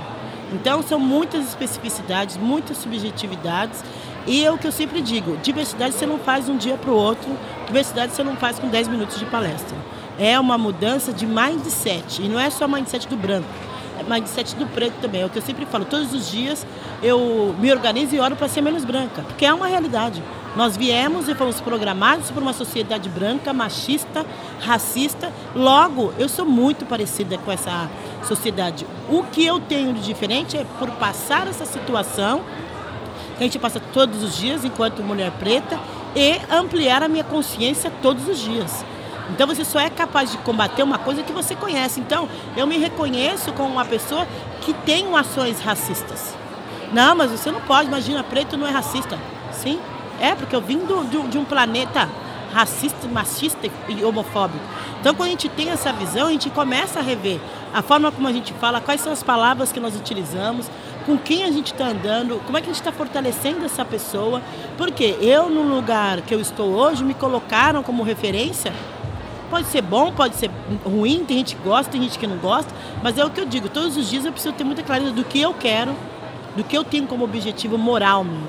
Então, 0.52 0.82
são 0.82 0.98
muitas 0.98 1.48
especificidades, 1.48 2.36
muitas 2.36 2.76
subjetividades 2.76 3.82
e 4.26 4.44
é 4.44 4.50
o 4.52 4.58
que 4.58 4.66
eu 4.66 4.72
sempre 4.72 5.00
digo, 5.00 5.36
diversidade 5.38 5.94
você 5.94 6.06
não 6.06 6.18
faz 6.18 6.48
um 6.48 6.56
dia 6.56 6.76
para 6.76 6.90
o 6.90 6.94
outro, 6.94 7.28
diversidade 7.66 8.12
você 8.12 8.22
não 8.22 8.36
faz 8.36 8.56
com 8.58 8.68
10 8.68 8.86
minutos 8.86 9.18
de 9.18 9.24
palestra. 9.26 9.76
É 10.16 10.38
uma 10.38 10.56
mudança 10.56 11.12
de 11.12 11.26
mindset, 11.26 12.22
e 12.22 12.28
não 12.28 12.38
é 12.38 12.48
só 12.48 12.68
mindset 12.68 13.08
do 13.08 13.16
branco, 13.16 13.48
mindset 14.08 14.54
do 14.56 14.66
preto 14.66 14.94
também. 15.00 15.22
É 15.22 15.26
o 15.26 15.30
que 15.30 15.38
eu 15.38 15.42
sempre 15.42 15.66
falo, 15.66 15.84
todos 15.84 16.12
os 16.12 16.30
dias 16.30 16.66
eu 17.02 17.54
me 17.58 17.70
organizo 17.72 18.14
e 18.14 18.20
oro 18.20 18.36
para 18.36 18.48
ser 18.48 18.60
menos 18.60 18.84
branca, 18.84 19.22
porque 19.22 19.44
é 19.44 19.52
uma 19.52 19.66
realidade. 19.66 20.22
Nós 20.54 20.76
viemos 20.76 21.28
e 21.28 21.34
fomos 21.34 21.60
programados 21.60 22.30
por 22.30 22.42
uma 22.42 22.52
sociedade 22.52 23.08
branca, 23.08 23.52
machista, 23.54 24.26
racista. 24.60 25.32
Logo, 25.54 26.12
eu 26.18 26.28
sou 26.28 26.44
muito 26.44 26.84
parecida 26.84 27.38
com 27.38 27.50
essa 27.50 27.90
sociedade. 28.22 28.86
O 29.08 29.22
que 29.22 29.46
eu 29.46 29.60
tenho 29.60 29.94
de 29.94 30.02
diferente 30.02 30.56
é 30.56 30.66
por 30.78 30.90
passar 30.92 31.48
essa 31.48 31.64
situação 31.64 32.42
que 33.38 33.42
a 33.42 33.44
gente 33.44 33.58
passa 33.58 33.80
todos 33.92 34.22
os 34.22 34.36
dias 34.36 34.62
enquanto 34.64 35.02
mulher 35.02 35.30
preta 35.32 35.78
e 36.14 36.38
ampliar 36.54 37.02
a 37.02 37.08
minha 37.08 37.24
consciência 37.24 37.90
todos 38.02 38.28
os 38.28 38.38
dias. 38.38 38.84
Então 39.32 39.46
você 39.46 39.64
só 39.64 39.80
é 39.80 39.90
capaz 39.90 40.30
de 40.30 40.38
combater 40.38 40.82
uma 40.82 40.98
coisa 40.98 41.22
que 41.22 41.32
você 41.32 41.54
conhece. 41.56 42.00
Então 42.00 42.28
eu 42.56 42.66
me 42.66 42.78
reconheço 42.78 43.52
como 43.52 43.70
uma 43.70 43.84
pessoa 43.84 44.26
que 44.60 44.72
tem 44.72 45.12
ações 45.16 45.60
racistas. 45.60 46.34
Não, 46.92 47.16
mas 47.16 47.30
você 47.30 47.50
não 47.50 47.60
pode, 47.60 47.88
imagina, 47.88 48.22
preto 48.22 48.56
não 48.56 48.66
é 48.66 48.70
racista. 48.70 49.18
Sim, 49.50 49.80
é 50.20 50.34
porque 50.34 50.54
eu 50.54 50.60
vim 50.60 50.78
do, 50.78 51.04
do, 51.04 51.28
de 51.28 51.38
um 51.38 51.44
planeta 51.44 52.08
racista, 52.52 53.08
machista 53.08 53.68
e 53.88 54.04
homofóbico. 54.04 54.62
Então, 55.00 55.14
quando 55.14 55.28
a 55.28 55.30
gente 55.30 55.48
tem 55.48 55.70
essa 55.70 55.92
visão, 55.92 56.28
a 56.28 56.30
gente 56.30 56.50
começa 56.50 57.00
a 57.00 57.02
rever 57.02 57.40
a 57.72 57.80
forma 57.80 58.12
como 58.12 58.28
a 58.28 58.32
gente 58.32 58.52
fala, 58.52 58.80
quais 58.80 59.00
são 59.00 59.12
as 59.12 59.22
palavras 59.22 59.72
que 59.72 59.80
nós 59.80 59.96
utilizamos, 59.96 60.70
com 61.06 61.16
quem 61.16 61.42
a 61.42 61.50
gente 61.50 61.72
está 61.72 61.86
andando, 61.86 62.40
como 62.44 62.56
é 62.56 62.60
que 62.60 62.66
a 62.66 62.72
gente 62.72 62.80
está 62.80 62.92
fortalecendo 62.92 63.64
essa 63.64 63.84
pessoa. 63.84 64.42
Porque 64.76 65.16
eu, 65.20 65.48
no 65.48 65.62
lugar 65.62 66.20
que 66.20 66.34
eu 66.34 66.40
estou 66.40 66.68
hoje, 66.68 67.02
me 67.02 67.14
colocaram 67.14 67.82
como 67.82 68.02
referência. 68.02 68.72
Pode 69.52 69.66
ser 69.66 69.82
bom, 69.82 70.10
pode 70.10 70.34
ser 70.36 70.50
ruim, 70.82 71.26
tem 71.26 71.36
gente 71.36 71.56
que 71.56 71.62
gosta, 71.62 71.92
tem 71.92 72.00
gente 72.00 72.18
que 72.18 72.26
não 72.26 72.38
gosta, 72.38 72.74
mas 73.02 73.18
é 73.18 73.24
o 73.24 73.28
que 73.28 73.38
eu 73.38 73.44
digo, 73.44 73.68
todos 73.68 73.98
os 73.98 74.08
dias 74.08 74.24
eu 74.24 74.32
preciso 74.32 74.54
ter 74.54 74.64
muita 74.64 74.82
clareza 74.82 75.10
do 75.10 75.22
que 75.22 75.38
eu 75.38 75.52
quero, 75.52 75.94
do 76.56 76.64
que 76.64 76.74
eu 76.74 76.82
tenho 76.82 77.06
como 77.06 77.22
objetivo 77.22 77.76
moral 77.76 78.24
meu. 78.24 78.40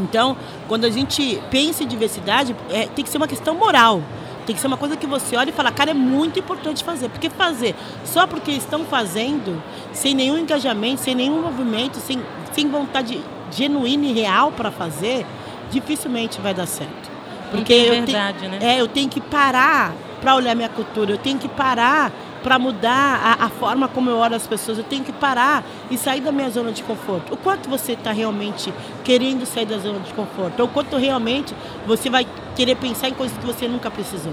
Então, 0.00 0.34
quando 0.66 0.86
a 0.86 0.90
gente 0.90 1.38
pensa 1.50 1.84
em 1.84 1.86
diversidade, 1.86 2.56
é, 2.70 2.86
tem 2.86 3.04
que 3.04 3.10
ser 3.10 3.18
uma 3.18 3.28
questão 3.28 3.54
moral. 3.54 4.00
Tem 4.46 4.54
que 4.54 4.62
ser 4.62 4.66
uma 4.66 4.78
coisa 4.78 4.96
que 4.96 5.06
você 5.06 5.36
olha 5.36 5.50
e 5.50 5.52
fala, 5.52 5.70
cara, 5.70 5.90
é 5.90 5.94
muito 5.94 6.38
importante 6.38 6.82
fazer. 6.82 7.10
Porque 7.10 7.28
fazer 7.28 7.74
só 8.02 8.26
porque 8.26 8.50
estão 8.50 8.82
fazendo, 8.86 9.62
sem 9.92 10.14
nenhum 10.14 10.38
engajamento, 10.38 11.02
sem 11.02 11.14
nenhum 11.14 11.42
movimento, 11.42 11.98
sem, 11.98 12.18
sem 12.52 12.66
vontade 12.66 13.20
genuína 13.50 14.06
e 14.06 14.12
real 14.14 14.50
para 14.52 14.70
fazer, 14.70 15.26
dificilmente 15.70 16.40
vai 16.40 16.54
dar 16.54 16.66
certo. 16.66 17.12
Porque 17.50 17.74
é 17.74 17.90
verdade, 17.90 18.46
eu, 18.46 18.50
né? 18.50 18.58
é, 18.62 18.80
eu 18.80 18.88
tenho 18.88 19.10
que 19.10 19.20
parar 19.20 19.92
para 20.24 20.36
olhar 20.36 20.54
minha 20.56 20.70
cultura, 20.70 21.10
eu 21.12 21.18
tenho 21.18 21.38
que 21.38 21.48
parar 21.48 22.10
para 22.42 22.58
mudar 22.58 23.20
a, 23.22 23.44
a, 23.44 23.48
forma 23.50 23.86
como 23.86 24.08
eu 24.08 24.16
olho 24.16 24.34
as 24.34 24.46
pessoas, 24.46 24.78
eu 24.78 24.84
tenho 24.84 25.04
que 25.04 25.12
parar 25.12 25.62
e 25.90 25.98
sair 25.98 26.22
da 26.22 26.32
minha 26.32 26.48
zona 26.48 26.72
de 26.72 26.82
conforto. 26.82 27.34
O 27.34 27.36
quanto 27.36 27.68
você 27.68 27.92
está 27.92 28.10
realmente 28.10 28.72
querendo 29.04 29.44
sair 29.44 29.66
da 29.66 29.76
zona 29.76 30.00
de 30.00 30.14
conforto, 30.14 30.60
ou 30.60 30.68
quanto 30.68 30.96
realmente 30.96 31.54
você 31.86 32.08
vai 32.08 32.26
querer 32.56 32.76
pensar 32.76 33.10
em 33.10 33.12
coisas 33.12 33.36
que 33.36 33.44
você 33.44 33.68
nunca 33.68 33.90
precisou. 33.90 34.32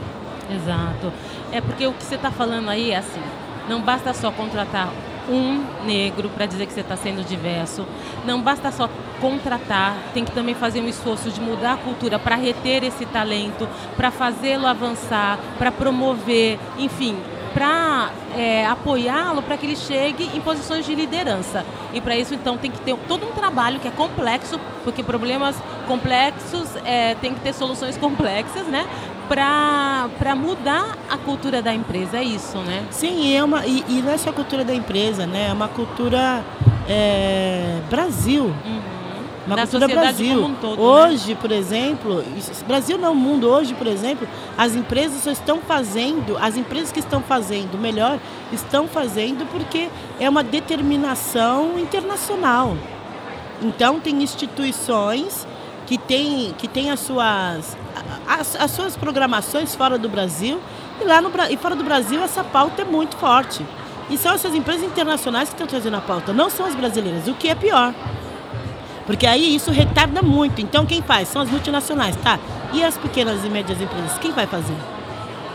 Exato. 0.50 1.12
É 1.52 1.60
porque 1.60 1.86
o 1.86 1.92
que 1.92 2.04
você 2.06 2.16
está 2.16 2.32
falando 2.32 2.70
aí 2.70 2.92
é 2.92 2.98
assim, 2.98 3.22
não 3.68 3.82
basta 3.82 4.14
só 4.14 4.32
contratar 4.32 4.90
um 5.30 5.64
negro 5.86 6.30
para 6.30 6.46
dizer 6.46 6.66
que 6.66 6.74
você 6.74 6.82
está 6.82 6.96
sendo 6.96 7.24
diverso. 7.24 7.86
Não 8.26 8.42
basta 8.42 8.72
só 8.72 8.90
contratar, 9.20 9.96
tem 10.14 10.26
que 10.26 10.32
também 10.32 10.56
fazer 10.56 10.82
um 10.82 10.88
esforço 10.88 11.30
de 11.30 11.40
mudar 11.40 11.74
a 11.74 11.78
cultura 11.78 12.18
para 12.18 12.36
reter 12.36 12.84
esse 12.84 13.06
talento, 13.06 13.68
para 13.96 14.12
fazê-lo 14.12 14.66
avançar, 14.66 15.40
para 15.58 15.72
promover, 15.72 16.58
enfim, 16.78 17.18
para 17.54 18.12
é, 18.36 18.66
apoiá-lo 18.66 19.42
para 19.42 19.58
que 19.58 19.66
ele 19.66 19.76
chegue 19.76 20.30
em 20.36 20.42
posições 20.42 20.86
de 20.86 20.96
liderança. 20.96 21.66
E 21.94 22.00
para 22.00 22.16
isso, 22.16 22.34
então, 22.34 22.58
tem 22.58 22.72
que 22.72 22.80
ter 22.80 22.96
todo 23.08 23.26
um 23.26 23.32
trabalho 23.32 23.80
que 23.80 23.88
é 23.88 23.92
complexo, 23.92 24.60
porque 24.84 25.04
problemas 25.04 25.56
complexos 25.88 26.70
é, 26.86 27.16
tem 27.16 27.34
que 27.34 27.42
ter 27.42 27.54
soluções 27.54 27.98
complexas, 28.00 28.66
né? 28.68 28.88
Para 29.36 30.36
mudar 30.36 30.98
a 31.10 31.18
cultura 31.18 31.62
da 31.62 31.74
empresa, 31.74 32.18
é 32.18 32.24
isso, 32.24 32.58
né? 32.58 32.86
Sim, 32.92 33.36
é 33.36 33.44
uma, 33.44 33.66
e, 33.66 33.84
e 33.88 34.02
não 34.02 34.12
é 34.12 34.18
só 34.18 34.30
a 34.30 34.34
cultura 34.34 34.66
da 34.66 34.74
empresa, 34.74 35.26
né? 35.26 35.48
É 35.50 35.54
uma 35.54 35.70
cultura 35.70 36.44
é, 36.90 37.80
Brasil. 37.90 38.46
Uhum 38.46 39.02
uma 39.46 39.56
da 39.56 39.68
cultura 39.68 39.88
Brasil. 39.88 40.46
Um 40.46 40.54
todo, 40.56 40.82
hoje, 40.82 41.34
né? 41.34 41.38
por 41.40 41.52
exemplo, 41.52 42.24
Brasil 42.68 42.98
não, 42.98 43.16
mundo 43.16 43.48
hoje, 43.48 43.74
por 43.74 43.88
exemplo, 43.88 44.28
as 44.58 44.76
empresas 44.76 45.24
só 45.24 45.32
estão 45.32 45.60
fazendo, 45.60 46.38
as 46.40 46.56
empresas 46.56 46.92
que 46.92 47.00
estão 47.00 47.22
fazendo 47.22 47.78
melhor, 47.78 48.20
estão 48.52 48.88
fazendo 48.88 49.46
porque 49.52 49.90
é 50.20 50.30
uma 50.30 50.44
determinação 50.44 51.80
internacional. 51.80 52.76
Então 53.62 54.00
tem 54.00 54.22
instituições 54.24 55.48
que 55.92 55.98
têm 55.98 56.56
que 56.58 56.70
tem 56.70 56.90
as 56.90 57.02
suas 57.02 57.78
as, 58.26 58.56
as 58.56 58.72
suas 58.72 58.96
programações 58.96 59.76
fora 59.76 59.98
do 59.98 60.08
Brasil 60.08 60.58
e 61.02 61.04
lá 61.04 61.20
no 61.20 61.30
e 61.50 61.58
fora 61.58 61.76
do 61.76 61.84
Brasil 61.84 62.24
essa 62.24 62.46
pauta 62.46 62.84
é 62.84 62.86
muito 62.86 63.18
forte. 63.18 63.66
E 64.10 64.18
são 64.18 64.34
essas 64.34 64.56
empresas 64.56 64.84
internacionais 64.84 65.50
que 65.50 65.56
estão 65.56 65.68
trazendo 65.68 65.98
a 65.98 66.02
pauta, 66.02 66.32
não 66.32 66.50
são 66.50 66.66
as 66.66 66.76
brasileiras, 66.76 67.28
o 67.28 67.34
que 67.34 67.50
é 67.50 67.56
pior. 67.56 67.94
Porque 69.06 69.28
aí 69.28 69.54
isso 69.54 69.70
retarda 69.70 70.22
muito. 70.22 70.62
Então 70.62 70.86
quem 70.86 71.02
faz? 71.02 71.28
São 71.28 71.42
as 71.42 71.50
multinacionais, 71.50 72.16
tá? 72.16 72.40
E 72.72 72.82
as 72.82 72.98
pequenas 72.98 73.44
e 73.44 73.50
médias 73.50 73.82
empresas? 73.82 74.18
Quem 74.20 74.32
vai 74.32 74.48
fazer? 74.48 74.76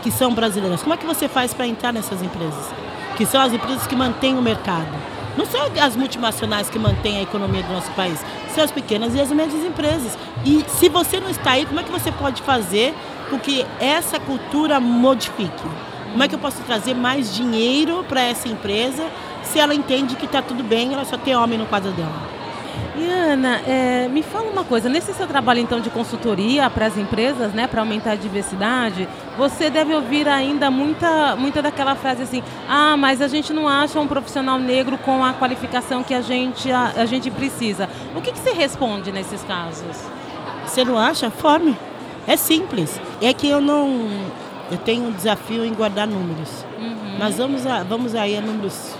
Que 0.03 0.11
são 0.11 0.35
brasileiras. 0.35 0.83
Como 0.83 0.93
é 0.93 0.97
que 0.97 1.05
você 1.05 1.27
faz 1.27 1.51
para 1.51 1.65
entrar 1.65 1.91
nessas 1.91 2.21
empresas? 2.21 2.71
Que 3.15 3.25
são 3.25 3.41
as 3.41 3.53
empresas 3.53 3.87
que 3.87 3.95
mantêm 3.95 4.37
o 4.37 4.41
mercado. 4.43 4.87
Não 5.35 5.47
são 5.47 5.61
as 5.81 5.95
multinacionais 5.95 6.69
que 6.69 6.77
mantêm 6.77 7.17
a 7.17 7.21
economia 7.23 7.63
do 7.63 7.71
nosso 7.71 7.91
país, 7.91 8.19
são 8.57 8.63
as 8.63 8.71
pequenas 8.71 9.13
e 9.13 9.21
as 9.21 9.31
médias 9.31 9.63
empresas. 9.63 10.17
E 10.43 10.65
se 10.67 10.89
você 10.89 11.19
não 11.19 11.29
está 11.29 11.51
aí, 11.51 11.65
como 11.65 11.79
é 11.79 11.83
que 11.83 11.91
você 11.91 12.11
pode 12.11 12.41
fazer 12.41 12.93
com 13.29 13.37
que 13.37 13.63
essa 13.79 14.19
cultura 14.19 14.79
modifique? 14.79 15.63
Como 16.11 16.23
é 16.23 16.27
que 16.27 16.33
eu 16.33 16.39
posso 16.39 16.63
trazer 16.63 16.95
mais 16.95 17.35
dinheiro 17.35 18.03
para 18.09 18.21
essa 18.21 18.47
empresa 18.47 19.07
se 19.43 19.59
ela 19.59 19.75
entende 19.75 20.15
que 20.15 20.25
está 20.25 20.41
tudo 20.41 20.63
bem, 20.63 20.93
ela 20.93 21.05
só 21.05 21.17
tem 21.17 21.35
homem 21.35 21.59
no 21.59 21.67
quadro 21.67 21.91
dela? 21.91 22.36
E 22.95 23.09
Ana, 23.09 23.61
é, 23.67 24.07
me 24.07 24.23
fala 24.23 24.49
uma 24.49 24.63
coisa, 24.63 24.89
nesse 24.89 25.13
seu 25.13 25.27
trabalho 25.27 25.59
então 25.59 25.79
de 25.79 25.89
consultoria 25.89 26.69
para 26.69 26.87
as 26.87 26.97
empresas, 26.97 27.53
né, 27.53 27.67
para 27.67 27.81
aumentar 27.81 28.11
a 28.11 28.15
diversidade, 28.15 29.07
você 29.37 29.69
deve 29.69 29.93
ouvir 29.93 30.27
ainda 30.27 30.71
muita, 30.71 31.35
muita 31.35 31.61
daquela 31.61 31.95
frase 31.95 32.23
assim, 32.23 32.43
ah, 32.67 32.97
mas 32.97 33.21
a 33.21 33.27
gente 33.27 33.53
não 33.53 33.67
acha 33.67 33.99
um 33.99 34.07
profissional 34.07 34.57
negro 34.57 34.97
com 34.97 35.23
a 35.23 35.33
qualificação 35.33 36.03
que 36.03 36.13
a 36.13 36.21
gente, 36.21 36.71
a, 36.71 36.93
a 36.97 37.05
gente 37.05 37.29
precisa. 37.29 37.87
O 38.15 38.21
que, 38.21 38.31
que 38.31 38.39
você 38.39 38.51
responde 38.51 39.11
nesses 39.11 39.43
casos? 39.43 39.95
Você 40.65 40.83
não 40.83 40.97
acha? 40.97 41.29
Forme. 41.29 41.77
É 42.27 42.35
simples. 42.35 42.99
É 43.21 43.33
que 43.33 43.47
eu 43.47 43.61
não. 43.61 44.09
Eu 44.69 44.77
tenho 44.77 45.07
um 45.07 45.11
desafio 45.11 45.63
em 45.63 45.73
guardar 45.73 46.05
números. 46.05 46.65
Uhum. 46.77 47.15
Mas 47.17 47.37
vamos, 47.37 47.65
a, 47.65 47.83
vamos 47.83 48.13
aí 48.13 48.37
a 48.37 48.41
números. 48.41 48.93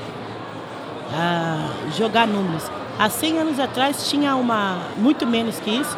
A 1.14 1.70
jogar 1.98 2.26
números. 2.26 2.72
Há 3.00 3.10
100 3.10 3.40
anos 3.40 3.60
atrás 3.60 4.10
tinha 4.10 4.36
uma, 4.36 4.80
muito 4.98 5.26
menos 5.28 5.60
que 5.60 5.70
isso, 5.70 5.98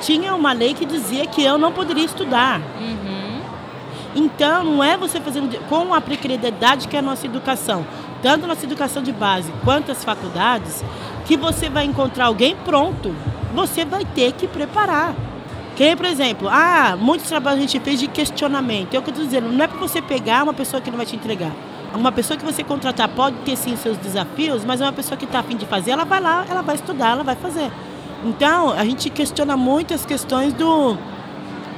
tinha 0.00 0.34
uma 0.34 0.52
lei 0.52 0.74
que 0.74 0.84
dizia 0.84 1.26
que 1.26 1.42
eu 1.42 1.58
não 1.58 1.72
poderia 1.72 2.04
estudar. 2.04 2.60
Uhum. 2.78 3.40
Então, 4.14 4.64
não 4.64 4.84
é 4.84 4.96
você 4.96 5.20
fazendo 5.20 5.58
com 5.68 5.92
a 5.92 6.00
precariedade 6.00 6.88
que 6.88 6.96
é 6.96 7.00
a 7.00 7.02
nossa 7.02 7.26
educação, 7.26 7.84
tanto 8.22 8.44
a 8.44 8.48
nossa 8.48 8.64
educação 8.64 9.02
de 9.02 9.12
base 9.12 9.52
quanto 9.64 9.92
as 9.92 10.04
faculdades, 10.04 10.84
que 11.26 11.36
você 11.36 11.68
vai 11.68 11.84
encontrar 11.84 12.26
alguém 12.26 12.56
pronto. 12.64 13.14
Você 13.54 13.84
vai 13.84 14.04
ter 14.04 14.32
que 14.32 14.46
preparar. 14.46 15.14
Que, 15.74 15.94
por 15.94 16.06
exemplo, 16.06 16.48
ah, 16.50 16.96
muitos 16.98 17.28
trabalhos 17.28 17.58
a 17.58 17.62
gente 17.62 17.78
fez 17.80 18.00
de 18.00 18.06
questionamento. 18.06 18.94
É 18.94 18.96
eu 18.96 19.00
estou 19.00 19.22
dizendo, 19.22 19.50
não 19.50 19.64
é 19.64 19.66
para 19.68 19.78
você 19.78 20.00
pegar 20.00 20.44
uma 20.44 20.54
pessoa 20.54 20.80
que 20.80 20.90
não 20.90 20.96
vai 20.96 21.04
te 21.04 21.16
entregar. 21.16 21.52
Uma 21.94 22.12
pessoa 22.12 22.36
que 22.36 22.44
você 22.44 22.62
contratar 22.62 23.08
pode 23.08 23.36
ter 23.38 23.56
sim 23.56 23.76
seus 23.76 23.96
desafios, 23.96 24.64
mas 24.64 24.80
é 24.80 24.84
uma 24.84 24.92
pessoa 24.92 25.16
que 25.16 25.24
está 25.24 25.38
afim 25.38 25.56
de 25.56 25.64
fazer, 25.66 25.92
ela 25.92 26.04
vai 26.04 26.20
lá, 26.20 26.44
ela 26.48 26.62
vai 26.62 26.74
estudar, 26.74 27.12
ela 27.12 27.24
vai 27.24 27.36
fazer. 27.36 27.70
Então, 28.24 28.70
a 28.70 28.84
gente 28.84 29.08
questiona 29.08 29.56
muito 29.56 29.94
as 29.94 30.04
questões 30.04 30.52
do, 30.52 30.96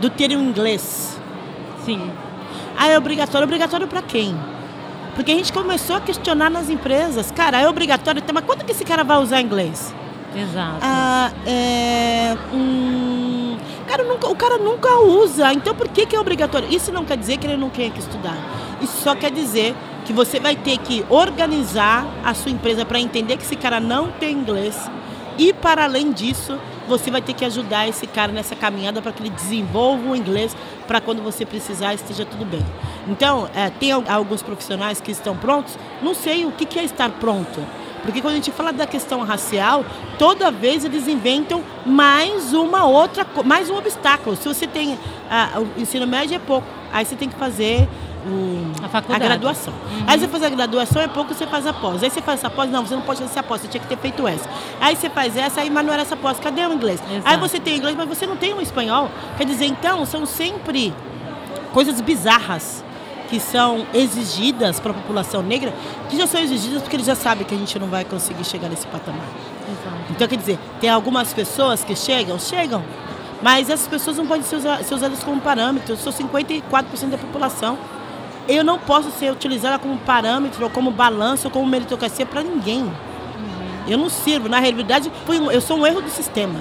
do 0.00 0.10
ter 0.10 0.30
o 0.30 0.40
inglês. 0.40 1.18
Sim. 1.84 2.10
Ah, 2.76 2.88
é 2.88 2.96
obrigatório. 2.96 3.44
Obrigatório 3.44 3.86
para 3.86 4.02
quem? 4.02 4.36
Porque 5.14 5.32
a 5.32 5.34
gente 5.34 5.52
começou 5.52 5.96
a 5.96 6.00
questionar 6.00 6.48
nas 6.48 6.70
empresas. 6.70 7.30
Cara, 7.32 7.60
é 7.60 7.68
obrigatório, 7.68 8.22
mas 8.32 8.44
quando 8.44 8.64
que 8.64 8.72
esse 8.72 8.84
cara 8.84 9.02
vai 9.02 9.18
usar 9.18 9.40
inglês? 9.40 9.92
Exato. 10.34 10.78
Ah, 10.80 11.32
é, 11.44 12.36
hum, 12.52 13.56
cara, 13.86 14.04
nunca, 14.04 14.28
o 14.28 14.36
cara 14.36 14.58
nunca 14.58 15.00
usa. 15.00 15.52
Então 15.52 15.74
por 15.74 15.88
que, 15.88 16.06
que 16.06 16.14
é 16.14 16.20
obrigatório? 16.20 16.68
Isso 16.70 16.92
não 16.92 17.04
quer 17.04 17.16
dizer 17.16 17.38
que 17.38 17.46
ele 17.46 17.56
não 17.56 17.70
tenha 17.70 17.90
que 17.90 17.98
estudar. 17.98 18.36
Isso 18.80 19.02
só 19.02 19.14
quer 19.16 19.32
dizer 19.32 19.74
que 20.08 20.12
você 20.14 20.40
vai 20.40 20.56
ter 20.56 20.78
que 20.78 21.04
organizar 21.10 22.06
a 22.24 22.32
sua 22.32 22.50
empresa 22.50 22.82
para 22.82 22.98
entender 22.98 23.36
que 23.36 23.42
esse 23.42 23.56
cara 23.56 23.78
não 23.78 24.10
tem 24.10 24.32
inglês. 24.32 24.90
E 25.36 25.52
para 25.52 25.84
além 25.84 26.12
disso, 26.12 26.58
você 26.88 27.10
vai 27.10 27.20
ter 27.20 27.34
que 27.34 27.44
ajudar 27.44 27.86
esse 27.86 28.06
cara 28.06 28.32
nessa 28.32 28.56
caminhada 28.56 29.02
para 29.02 29.12
que 29.12 29.22
ele 29.22 29.28
desenvolva 29.28 30.08
o 30.08 30.16
inglês 30.16 30.56
para 30.86 30.98
quando 30.98 31.22
você 31.22 31.44
precisar 31.44 31.92
esteja 31.92 32.24
tudo 32.24 32.46
bem. 32.46 32.64
Então, 33.06 33.50
é, 33.54 33.68
tem 33.68 33.92
alguns 33.92 34.42
profissionais 34.42 34.98
que 34.98 35.10
estão 35.10 35.36
prontos. 35.36 35.78
Não 36.00 36.14
sei 36.14 36.46
o 36.46 36.52
que 36.52 36.78
é 36.78 36.84
estar 36.84 37.10
pronto. 37.10 37.60
Porque 38.02 38.22
quando 38.22 38.32
a 38.32 38.36
gente 38.36 38.50
fala 38.50 38.72
da 38.72 38.86
questão 38.86 39.22
racial, 39.24 39.84
toda 40.18 40.50
vez 40.50 40.86
eles 40.86 41.06
inventam 41.06 41.62
mais 41.84 42.54
uma 42.54 42.86
outra, 42.86 43.26
mais 43.44 43.68
um 43.68 43.76
obstáculo. 43.76 44.36
Se 44.36 44.48
você 44.48 44.66
tem 44.66 44.98
ah, 45.30 45.60
o 45.60 45.78
ensino 45.78 46.06
médio 46.06 46.36
é 46.36 46.38
pouco, 46.38 46.66
aí 46.90 47.04
você 47.04 47.14
tem 47.14 47.28
que 47.28 47.36
fazer 47.36 47.86
o, 48.28 48.84
a, 48.84 48.88
faculdade. 48.88 49.24
a 49.24 49.26
graduação. 49.26 49.72
Uhum. 49.72 50.04
Aí 50.06 50.18
você 50.18 50.28
faz 50.28 50.42
a 50.42 50.48
graduação, 50.48 51.02
é 51.02 51.08
pouco, 51.08 51.34
você 51.34 51.46
faz 51.46 51.66
a 51.66 51.72
pós. 51.72 52.02
Aí 52.02 52.10
você 52.10 52.20
faz 52.20 52.40
essa 52.40 52.50
pós, 52.50 52.70
não, 52.70 52.84
você 52.84 52.94
não 52.94 53.02
pode 53.02 53.20
fazer 53.20 53.30
essa 53.30 53.42
pós, 53.42 53.60
você 53.60 53.68
tinha 53.68 53.80
que 53.80 53.88
ter 53.88 53.98
feito 53.98 54.26
essa. 54.26 54.48
Aí 54.80 54.94
você 54.94 55.08
faz 55.10 55.36
essa, 55.36 55.60
aí, 55.60 55.70
mas 55.70 55.84
não 55.84 55.92
era 55.92 56.02
essa 56.02 56.16
pós, 56.16 56.38
cadê 56.38 56.66
o 56.66 56.72
inglês? 56.72 57.02
Exato. 57.10 57.28
Aí 57.28 57.36
você 57.38 57.58
tem 57.58 57.76
inglês, 57.76 57.96
mas 57.96 58.08
você 58.08 58.26
não 58.26 58.36
tem 58.36 58.54
o 58.54 58.60
espanhol. 58.60 59.10
Quer 59.36 59.44
dizer, 59.44 59.66
então, 59.66 60.04
são 60.04 60.26
sempre 60.26 60.94
coisas 61.72 62.00
bizarras 62.00 62.84
que 63.28 63.38
são 63.38 63.86
exigidas 63.92 64.80
para 64.80 64.92
a 64.92 64.94
população 64.94 65.42
negra, 65.42 65.72
que 66.08 66.16
já 66.16 66.26
são 66.26 66.40
exigidas 66.40 66.82
porque 66.82 66.96
eles 66.96 67.06
já 67.06 67.14
sabem 67.14 67.46
que 67.46 67.54
a 67.54 67.58
gente 67.58 67.78
não 67.78 67.88
vai 67.88 68.04
conseguir 68.04 68.44
chegar 68.44 68.68
nesse 68.68 68.86
patamar. 68.86 69.20
Exato. 69.20 69.96
Então, 70.10 70.26
quer 70.26 70.36
dizer, 70.36 70.58
tem 70.80 70.88
algumas 70.88 71.34
pessoas 71.34 71.84
que 71.84 71.94
chegam, 71.94 72.38
chegam, 72.38 72.82
mas 73.42 73.70
essas 73.70 73.86
pessoas 73.86 74.16
não 74.16 74.26
podem 74.26 74.42
ser, 74.42 74.56
usadas 74.56 75.22
como 75.22 75.40
parâmetro. 75.40 75.92
Eu 75.92 75.96
sou 75.96 76.12
54% 76.12 77.10
da 77.10 77.18
população. 77.18 77.78
Eu 78.48 78.64
não 78.64 78.78
posso 78.78 79.10
ser 79.10 79.30
utilizada 79.30 79.78
como 79.78 79.98
parâmetro, 79.98 80.64
ou 80.64 80.70
como 80.70 80.90
balanço, 80.90 81.46
ou 81.48 81.50
como 81.50 81.66
meritocracia 81.66 82.24
para 82.24 82.42
ninguém. 82.42 82.82
Uhum. 82.82 82.92
Eu 83.86 83.98
não 83.98 84.08
sirvo. 84.08 84.48
Na 84.48 84.58
realidade, 84.58 85.12
eu 85.52 85.60
sou 85.60 85.78
um 85.78 85.86
erro 85.86 86.00
do 86.00 86.08
sistema. 86.08 86.58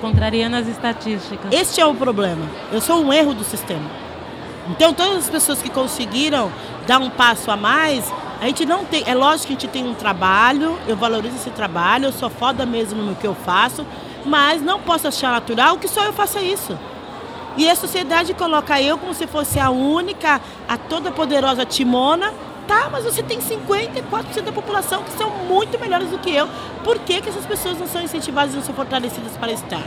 Contrariando 0.00 0.56
as 0.56 0.68
estatísticas. 0.68 1.50
Este 1.50 1.80
é 1.80 1.86
o 1.86 1.94
problema. 1.94 2.46
Eu 2.70 2.80
sou 2.82 3.02
um 3.02 3.10
erro 3.10 3.32
do 3.32 3.42
sistema. 3.42 3.90
Então, 4.68 4.92
todas 4.92 5.16
as 5.24 5.30
pessoas 5.30 5.62
que 5.62 5.70
conseguiram 5.70 6.52
dar 6.86 6.98
um 6.98 7.08
passo 7.08 7.50
a 7.50 7.56
mais, 7.56 8.12
A 8.40 8.46
gente 8.46 8.66
não 8.66 8.84
tem. 8.84 9.02
É 9.06 9.14
lógico 9.14 9.46
que 9.46 9.52
a 9.54 9.56
gente 9.58 9.68
tem 9.68 9.88
um 9.88 9.94
trabalho, 9.94 10.78
eu 10.86 10.96
valorizo 10.96 11.36
esse 11.36 11.48
trabalho, 11.48 12.06
eu 12.06 12.12
sou 12.12 12.28
foda 12.28 12.66
mesmo 12.66 13.02
no 13.02 13.14
que 13.14 13.26
eu 13.26 13.34
faço, 13.34 13.86
mas 14.24 14.60
não 14.60 14.80
posso 14.80 15.08
achar 15.08 15.32
natural 15.32 15.78
que 15.78 15.88
só 15.88 16.04
eu 16.04 16.12
faça 16.12 16.42
isso. 16.42 16.78
E 17.56 17.70
a 17.70 17.76
sociedade 17.76 18.34
coloca 18.34 18.80
eu 18.80 18.98
como 18.98 19.14
se 19.14 19.26
fosse 19.26 19.60
a 19.60 19.70
única, 19.70 20.40
a 20.68 20.76
toda 20.76 21.10
poderosa 21.10 21.64
timona. 21.64 22.32
Tá, 22.66 22.88
mas 22.90 23.04
você 23.04 23.22
tem 23.22 23.40
54% 23.40 24.40
da 24.42 24.50
população 24.50 25.02
que 25.02 25.12
são 25.12 25.28
muito 25.46 25.78
melhores 25.78 26.08
do 26.08 26.18
que 26.18 26.34
eu. 26.34 26.48
Por 26.82 26.98
que, 27.00 27.20
que 27.20 27.28
essas 27.28 27.44
pessoas 27.44 27.78
não 27.78 27.86
são 27.86 28.00
incentivadas 28.00 28.54
e 28.54 28.56
não 28.56 28.64
são 28.64 28.74
fortalecidas 28.74 29.36
para 29.36 29.52
estar? 29.52 29.82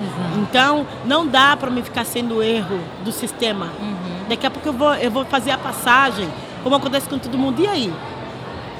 Uhum. 0.00 0.42
Então, 0.42 0.86
não 1.04 1.24
dá 1.24 1.56
para 1.56 1.70
me 1.70 1.82
ficar 1.82 2.04
sendo 2.04 2.42
erro 2.42 2.80
do 3.04 3.12
sistema. 3.12 3.66
Uhum. 3.80 4.26
Daqui 4.28 4.44
a 4.44 4.50
pouco 4.50 4.68
eu 4.68 4.72
vou, 4.72 4.94
eu 4.96 5.10
vou 5.10 5.24
fazer 5.24 5.52
a 5.52 5.58
passagem, 5.58 6.28
como 6.64 6.74
acontece 6.74 7.08
com 7.08 7.16
todo 7.16 7.38
mundo. 7.38 7.62
E 7.62 7.66
aí? 7.68 7.94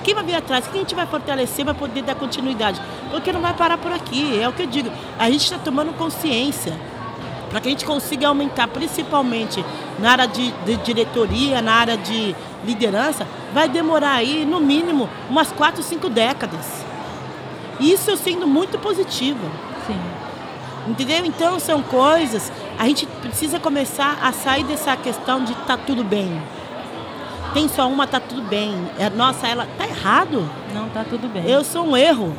Quem 0.02 0.14
vai 0.14 0.24
vir 0.24 0.34
atrás? 0.34 0.66
Quem 0.66 0.80
a 0.80 0.82
gente 0.82 0.94
vai 0.94 1.06
fortalecer 1.06 1.64
para 1.64 1.74
poder 1.74 2.02
dar 2.02 2.16
continuidade? 2.16 2.80
Porque 3.10 3.32
não 3.32 3.40
vai 3.40 3.54
parar 3.54 3.78
por 3.78 3.92
aqui. 3.92 4.40
É 4.40 4.48
o 4.48 4.52
que 4.52 4.62
eu 4.62 4.66
digo. 4.66 4.90
A 5.18 5.30
gente 5.30 5.44
está 5.44 5.58
tomando 5.58 5.92
consciência 5.94 6.74
para 7.48 7.60
que 7.60 7.68
a 7.68 7.70
gente 7.70 7.84
consiga 7.84 8.28
aumentar, 8.28 8.68
principalmente 8.68 9.64
na 9.98 10.12
área 10.12 10.26
de, 10.26 10.50
de, 10.64 10.76
diretoria, 10.78 11.62
na 11.62 11.72
área 11.72 11.96
de 11.96 12.34
liderança, 12.64 13.26
vai 13.52 13.68
demorar 13.68 14.14
aí, 14.14 14.44
no 14.44 14.60
mínimo, 14.60 15.08
umas 15.30 15.52
quatro, 15.52 15.82
cinco 15.82 16.08
décadas. 16.08 16.84
Isso 17.78 18.10
eu 18.10 18.16
sendo 18.16 18.46
muito 18.46 18.78
positiva. 18.78 19.46
Sim. 19.86 20.00
Entendeu? 20.88 21.24
Então 21.24 21.58
são 21.58 21.82
coisas. 21.82 22.50
A 22.78 22.86
gente 22.86 23.06
precisa 23.06 23.58
começar 23.58 24.18
a 24.22 24.32
sair 24.32 24.64
dessa 24.64 24.96
questão 24.96 25.44
de 25.44 25.54
tá 25.54 25.76
tudo 25.76 26.02
bem. 26.04 26.40
Tem 27.52 27.68
só 27.68 27.88
uma, 27.88 28.06
tá 28.06 28.20
tudo 28.20 28.42
bem. 28.42 28.74
É, 28.98 29.08
nossa, 29.10 29.46
ela 29.46 29.66
tá 29.78 29.86
errado. 29.86 30.48
Não, 30.74 30.88
tá 30.88 31.04
tudo 31.08 31.28
bem. 31.28 31.48
Eu 31.48 31.64
sou 31.64 31.86
um 31.86 31.96
erro. 31.96 32.36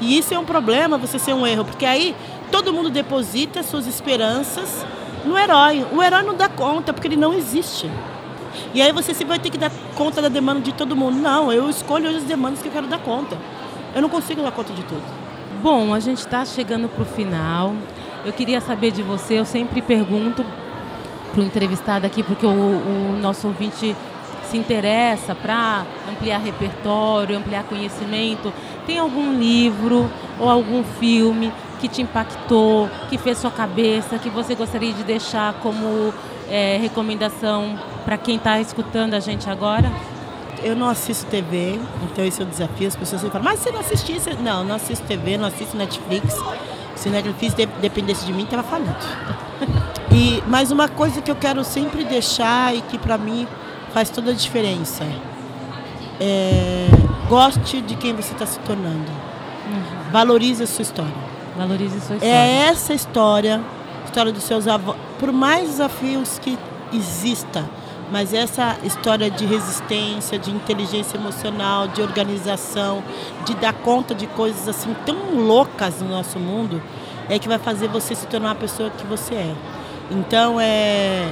E 0.00 0.16
isso 0.16 0.32
é 0.32 0.38
um 0.38 0.44
problema, 0.44 0.96
você 0.96 1.18
ser 1.18 1.32
um 1.32 1.46
erro, 1.46 1.64
porque 1.64 1.84
aí 1.84 2.14
todo 2.50 2.72
mundo 2.72 2.90
deposita 2.90 3.62
suas 3.62 3.86
esperanças 3.86 4.84
no 5.24 5.36
herói. 5.36 5.86
O 5.92 6.02
herói 6.02 6.22
não 6.22 6.34
dá 6.34 6.48
conta, 6.48 6.92
porque 6.92 7.08
ele 7.08 7.16
não 7.16 7.32
existe. 7.34 7.90
E 8.74 8.82
aí 8.82 8.92
você 8.92 9.12
sempre 9.12 9.28
vai 9.28 9.38
ter 9.38 9.50
que 9.50 9.58
dar 9.58 9.70
conta 9.94 10.20
da 10.20 10.28
demanda 10.28 10.60
de 10.60 10.72
todo 10.72 10.96
mundo. 10.96 11.16
Não, 11.16 11.52
eu 11.52 11.68
escolho 11.68 12.08
as 12.08 12.22
demandas 12.24 12.60
que 12.60 12.68
eu 12.68 12.72
quero 12.72 12.86
dar 12.86 12.98
conta. 12.98 13.36
Eu 13.94 14.02
não 14.02 14.08
consigo 14.08 14.42
dar 14.42 14.52
conta 14.52 14.72
de 14.72 14.82
tudo. 14.82 15.02
Bom, 15.62 15.94
a 15.94 16.00
gente 16.00 16.18
está 16.18 16.44
chegando 16.44 16.88
para 16.88 17.02
o 17.02 17.06
final. 17.06 17.74
Eu 18.24 18.32
queria 18.32 18.60
saber 18.60 18.90
de 18.90 19.02
você, 19.02 19.38
eu 19.38 19.44
sempre 19.44 19.80
pergunto 19.80 20.44
para 21.32 21.40
o 21.40 21.44
entrevistado 21.44 22.06
aqui, 22.06 22.22
porque 22.22 22.44
o, 22.44 22.50
o 22.50 23.18
nosso 23.20 23.46
ouvinte 23.46 23.94
se 24.50 24.56
interessa 24.56 25.34
para 25.34 25.84
ampliar 26.10 26.38
repertório, 26.38 27.36
ampliar 27.36 27.64
conhecimento. 27.64 28.52
Tem 28.86 28.98
algum 28.98 29.38
livro 29.38 30.10
ou 30.38 30.48
algum 30.48 30.82
filme 30.82 31.52
que 31.78 31.88
te 31.88 32.02
impactou, 32.02 32.88
que 33.08 33.16
fez 33.16 33.38
sua 33.38 33.50
cabeça, 33.50 34.18
que 34.18 34.28
você 34.28 34.54
gostaria 34.54 34.92
de 34.92 35.04
deixar 35.04 35.54
como 35.54 36.12
é, 36.50 36.78
recomendação 36.78 37.78
para 38.04 38.16
quem 38.18 38.36
está 38.36 38.60
escutando 38.60 39.14
a 39.14 39.20
gente 39.20 39.48
agora? 39.48 39.90
eu 40.62 40.74
não 40.74 40.88
assisto 40.88 41.26
TV, 41.26 41.78
então 42.02 42.24
esse 42.24 42.40
é 42.40 42.44
o 42.44 42.48
desafio. 42.48 42.88
As 42.88 42.96
pessoas 42.96 43.22
falam, 43.22 43.42
mas 43.42 43.60
você 43.60 43.70
não 43.70 43.80
assistisse? 43.80 44.34
Não, 44.34 44.64
não 44.64 44.74
assisto 44.74 45.06
TV, 45.06 45.36
não 45.36 45.46
assisto 45.46 45.76
Netflix. 45.76 46.34
Se 46.96 47.08
Netflix 47.08 47.54
dependesse 47.80 48.26
de 48.26 48.32
mim, 48.32 48.44
estava 48.44 48.62
falido. 48.62 48.96
E, 50.10 50.42
mas 50.48 50.70
uma 50.70 50.88
coisa 50.88 51.20
que 51.20 51.30
eu 51.30 51.36
quero 51.36 51.62
sempre 51.62 52.02
deixar 52.02 52.74
e 52.74 52.80
que 52.80 52.98
para 52.98 53.18
mim 53.18 53.46
faz 53.92 54.08
toda 54.08 54.30
a 54.30 54.34
diferença 54.34 55.04
é 56.18 56.88
goste 57.28 57.82
de 57.82 57.94
quem 57.94 58.14
você 58.14 58.32
está 58.32 58.46
se 58.46 58.58
tornando. 58.60 59.04
Uhum. 59.68 60.10
Valorize 60.10 60.62
a 60.62 60.66
sua 60.66 60.82
história. 60.82 61.27
Valorize 61.58 62.00
sua 62.00 62.16
história. 62.16 62.32
É 62.32 62.68
essa 62.68 62.94
história, 62.94 63.60
história 64.04 64.30
dos 64.30 64.44
seus 64.44 64.68
avós. 64.68 64.96
Por 65.18 65.32
mais 65.32 65.70
desafios 65.70 66.38
que 66.38 66.56
exista, 66.92 67.68
mas 68.12 68.32
essa 68.32 68.76
história 68.84 69.28
de 69.28 69.44
resistência, 69.44 70.38
de 70.38 70.52
inteligência 70.52 71.16
emocional, 71.16 71.88
de 71.88 72.00
organização, 72.00 73.02
de 73.44 73.54
dar 73.56 73.72
conta 73.72 74.14
de 74.14 74.28
coisas 74.28 74.68
assim 74.68 74.94
tão 75.04 75.34
loucas 75.34 76.00
no 76.00 76.08
nosso 76.08 76.38
mundo, 76.38 76.80
é 77.28 77.38
que 77.40 77.48
vai 77.48 77.58
fazer 77.58 77.88
você 77.88 78.14
se 78.14 78.26
tornar 78.28 78.52
a 78.52 78.54
pessoa 78.54 78.88
que 78.90 79.04
você 79.04 79.34
é. 79.34 79.54
Então, 80.12 80.60
é, 80.60 81.28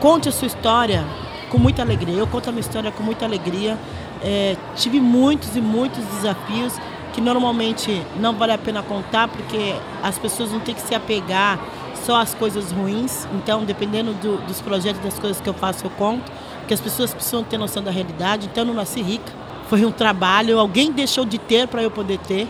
conte 0.00 0.28
a 0.28 0.32
sua 0.32 0.46
história 0.46 1.04
com 1.48 1.56
muita 1.56 1.82
alegria. 1.82 2.16
Eu 2.16 2.26
conto 2.26 2.48
a 2.48 2.52
minha 2.52 2.60
história 2.60 2.90
com 2.90 3.02
muita 3.02 3.24
alegria. 3.24 3.78
É, 4.22 4.56
tive 4.74 5.00
muitos 5.00 5.56
e 5.56 5.60
muitos 5.60 6.04
desafios 6.16 6.74
que 7.12 7.20
normalmente 7.20 8.02
não 8.18 8.34
vale 8.34 8.52
a 8.52 8.58
pena 8.58 8.82
contar 8.82 9.28
porque 9.28 9.74
as 10.02 10.18
pessoas 10.18 10.50
não 10.50 10.60
têm 10.60 10.74
que 10.74 10.80
se 10.80 10.94
apegar 10.94 11.58
só 12.04 12.20
as 12.20 12.34
coisas 12.34 12.72
ruins. 12.72 13.26
Então, 13.34 13.64
dependendo 13.64 14.12
do, 14.14 14.38
dos 14.46 14.60
projetos, 14.60 15.00
das 15.02 15.18
coisas 15.18 15.40
que 15.40 15.48
eu 15.48 15.54
faço, 15.54 15.86
eu 15.86 15.90
conto. 15.90 16.30
Porque 16.58 16.74
as 16.74 16.80
pessoas 16.80 17.12
precisam 17.12 17.42
ter 17.42 17.58
noção 17.58 17.82
da 17.82 17.90
realidade. 17.90 18.48
Então, 18.50 18.62
eu 18.62 18.68
não 18.68 18.74
nasci 18.74 19.02
rica. 19.02 19.32
Foi 19.68 19.84
um 19.84 19.92
trabalho, 19.92 20.58
alguém 20.58 20.92
deixou 20.92 21.24
de 21.24 21.38
ter 21.38 21.66
para 21.66 21.82
eu 21.82 21.90
poder 21.90 22.18
ter. 22.18 22.46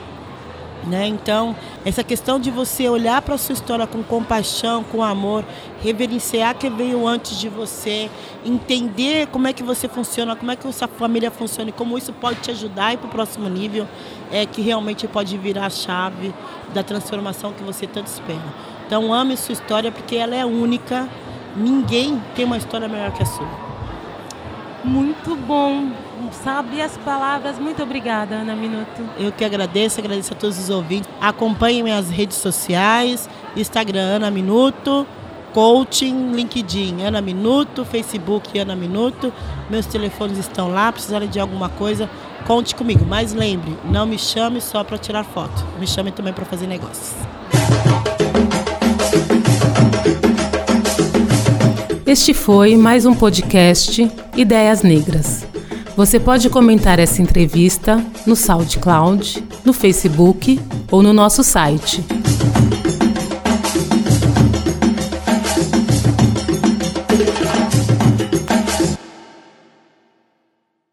Né? 0.87 1.07
Então, 1.07 1.55
essa 1.85 2.03
questão 2.03 2.40
de 2.40 2.51
você 2.51 2.88
olhar 2.88 3.23
para 3.23 3.37
a 3.37 3.38
sua 3.38 3.53
história 3.53 3.87
com 3.87 4.03
compaixão, 4.03 4.83
com 4.83 5.03
amor, 5.03 5.45
reverenciar 5.81 6.57
quem 6.57 6.75
veio 6.75 7.07
antes 7.07 7.38
de 7.38 7.49
você, 7.49 8.11
entender 8.45 9.29
como 9.29 9.47
é 9.47 9.53
que 9.53 9.62
você 9.62 9.87
funciona, 9.87 10.35
como 10.35 10.51
é 10.51 10.57
que 10.57 10.71
sua 10.73 10.88
família 10.88 11.31
funciona 11.31 11.71
e 11.71 11.73
como 11.73 11.97
isso 11.97 12.12
pode 12.12 12.40
te 12.40 12.51
ajudar 12.51 12.95
ir 12.95 12.97
para 12.97 13.07
o 13.07 13.11
próximo 13.11 13.49
nível, 13.49 13.87
é 14.33 14.45
que 14.45 14.61
realmente 14.61 15.07
pode 15.07 15.38
virar 15.38 15.66
a 15.66 15.71
chave 15.71 16.35
da 16.75 16.83
transformação 16.83 17.53
que 17.53 17.62
você 17.62 17.87
tanto 17.87 18.09
espera. 18.09 18.42
Então 18.87 19.14
ame 19.14 19.37
sua 19.37 19.53
história 19.53 19.92
porque 19.92 20.16
ela 20.16 20.35
é 20.35 20.45
única. 20.45 21.09
Ninguém 21.57 22.21
tem 22.35 22.45
uma 22.45 22.57
história 22.57 22.88
melhor 22.88 23.12
que 23.12 23.23
a 23.23 23.27
sua. 23.27 23.49
Muito 24.85 25.37
bom. 25.37 25.90
Sabe 26.30 26.80
as 26.80 26.96
palavras. 26.98 27.58
Muito 27.58 27.82
obrigada, 27.82 28.37
Ana 28.37 28.54
Minuto. 28.54 29.02
Eu 29.18 29.32
que 29.32 29.44
agradeço, 29.44 30.00
agradeço 30.00 30.32
a 30.32 30.37
todos 30.37 30.58
os 30.58 30.70
ouvintes. 30.70 31.08
Acompanhem 31.20 31.82
minhas 31.82 32.11
redes 32.11 32.37
sociais, 32.37 33.28
Instagram 33.56 34.16
Ana 34.16 34.30
Minuto, 34.30 35.06
Coaching, 35.52 36.32
LinkedIn 36.32 37.02
Ana 37.02 37.20
Minuto, 37.20 37.85
Facebook 37.85 38.58
Ana 38.58 38.74
Minuto. 38.74 39.32
Meus 39.68 39.87
telefones 39.87 40.38
estão 40.38 40.70
lá, 40.70 40.90
precisarem 40.92 41.28
de 41.28 41.38
alguma 41.38 41.68
coisa, 41.68 42.08
conte 42.46 42.74
comigo. 42.74 43.04
Mas 43.06 43.32
lembre, 43.32 43.76
não 43.85 44.06
me 44.06 44.18
chame 44.18 44.61
só 44.61 44.82
para 44.82 44.98
tirar 44.98 45.24
foto. 45.24 45.64
Me 45.78 45.87
chame 45.87 46.12
também 46.12 46.32
para 46.32 46.44
fazer 46.44 46.66
negócios. 46.66 47.14
Este 52.04 52.35
foi 52.35 52.76
mais 52.76 53.06
um 53.06 53.14
podcast 53.14 54.11
Ideias 54.37 54.82
Negras. 54.82 55.51
Você 55.96 56.18
pode 56.18 56.48
comentar 56.48 56.98
essa 56.98 57.20
entrevista 57.20 58.02
no 58.26 58.35
SoundCloud, 58.35 59.44
no 59.64 59.72
Facebook 59.72 60.59
ou 60.90 61.02
no 61.02 61.12
nosso 61.12 61.44
site 61.44 62.02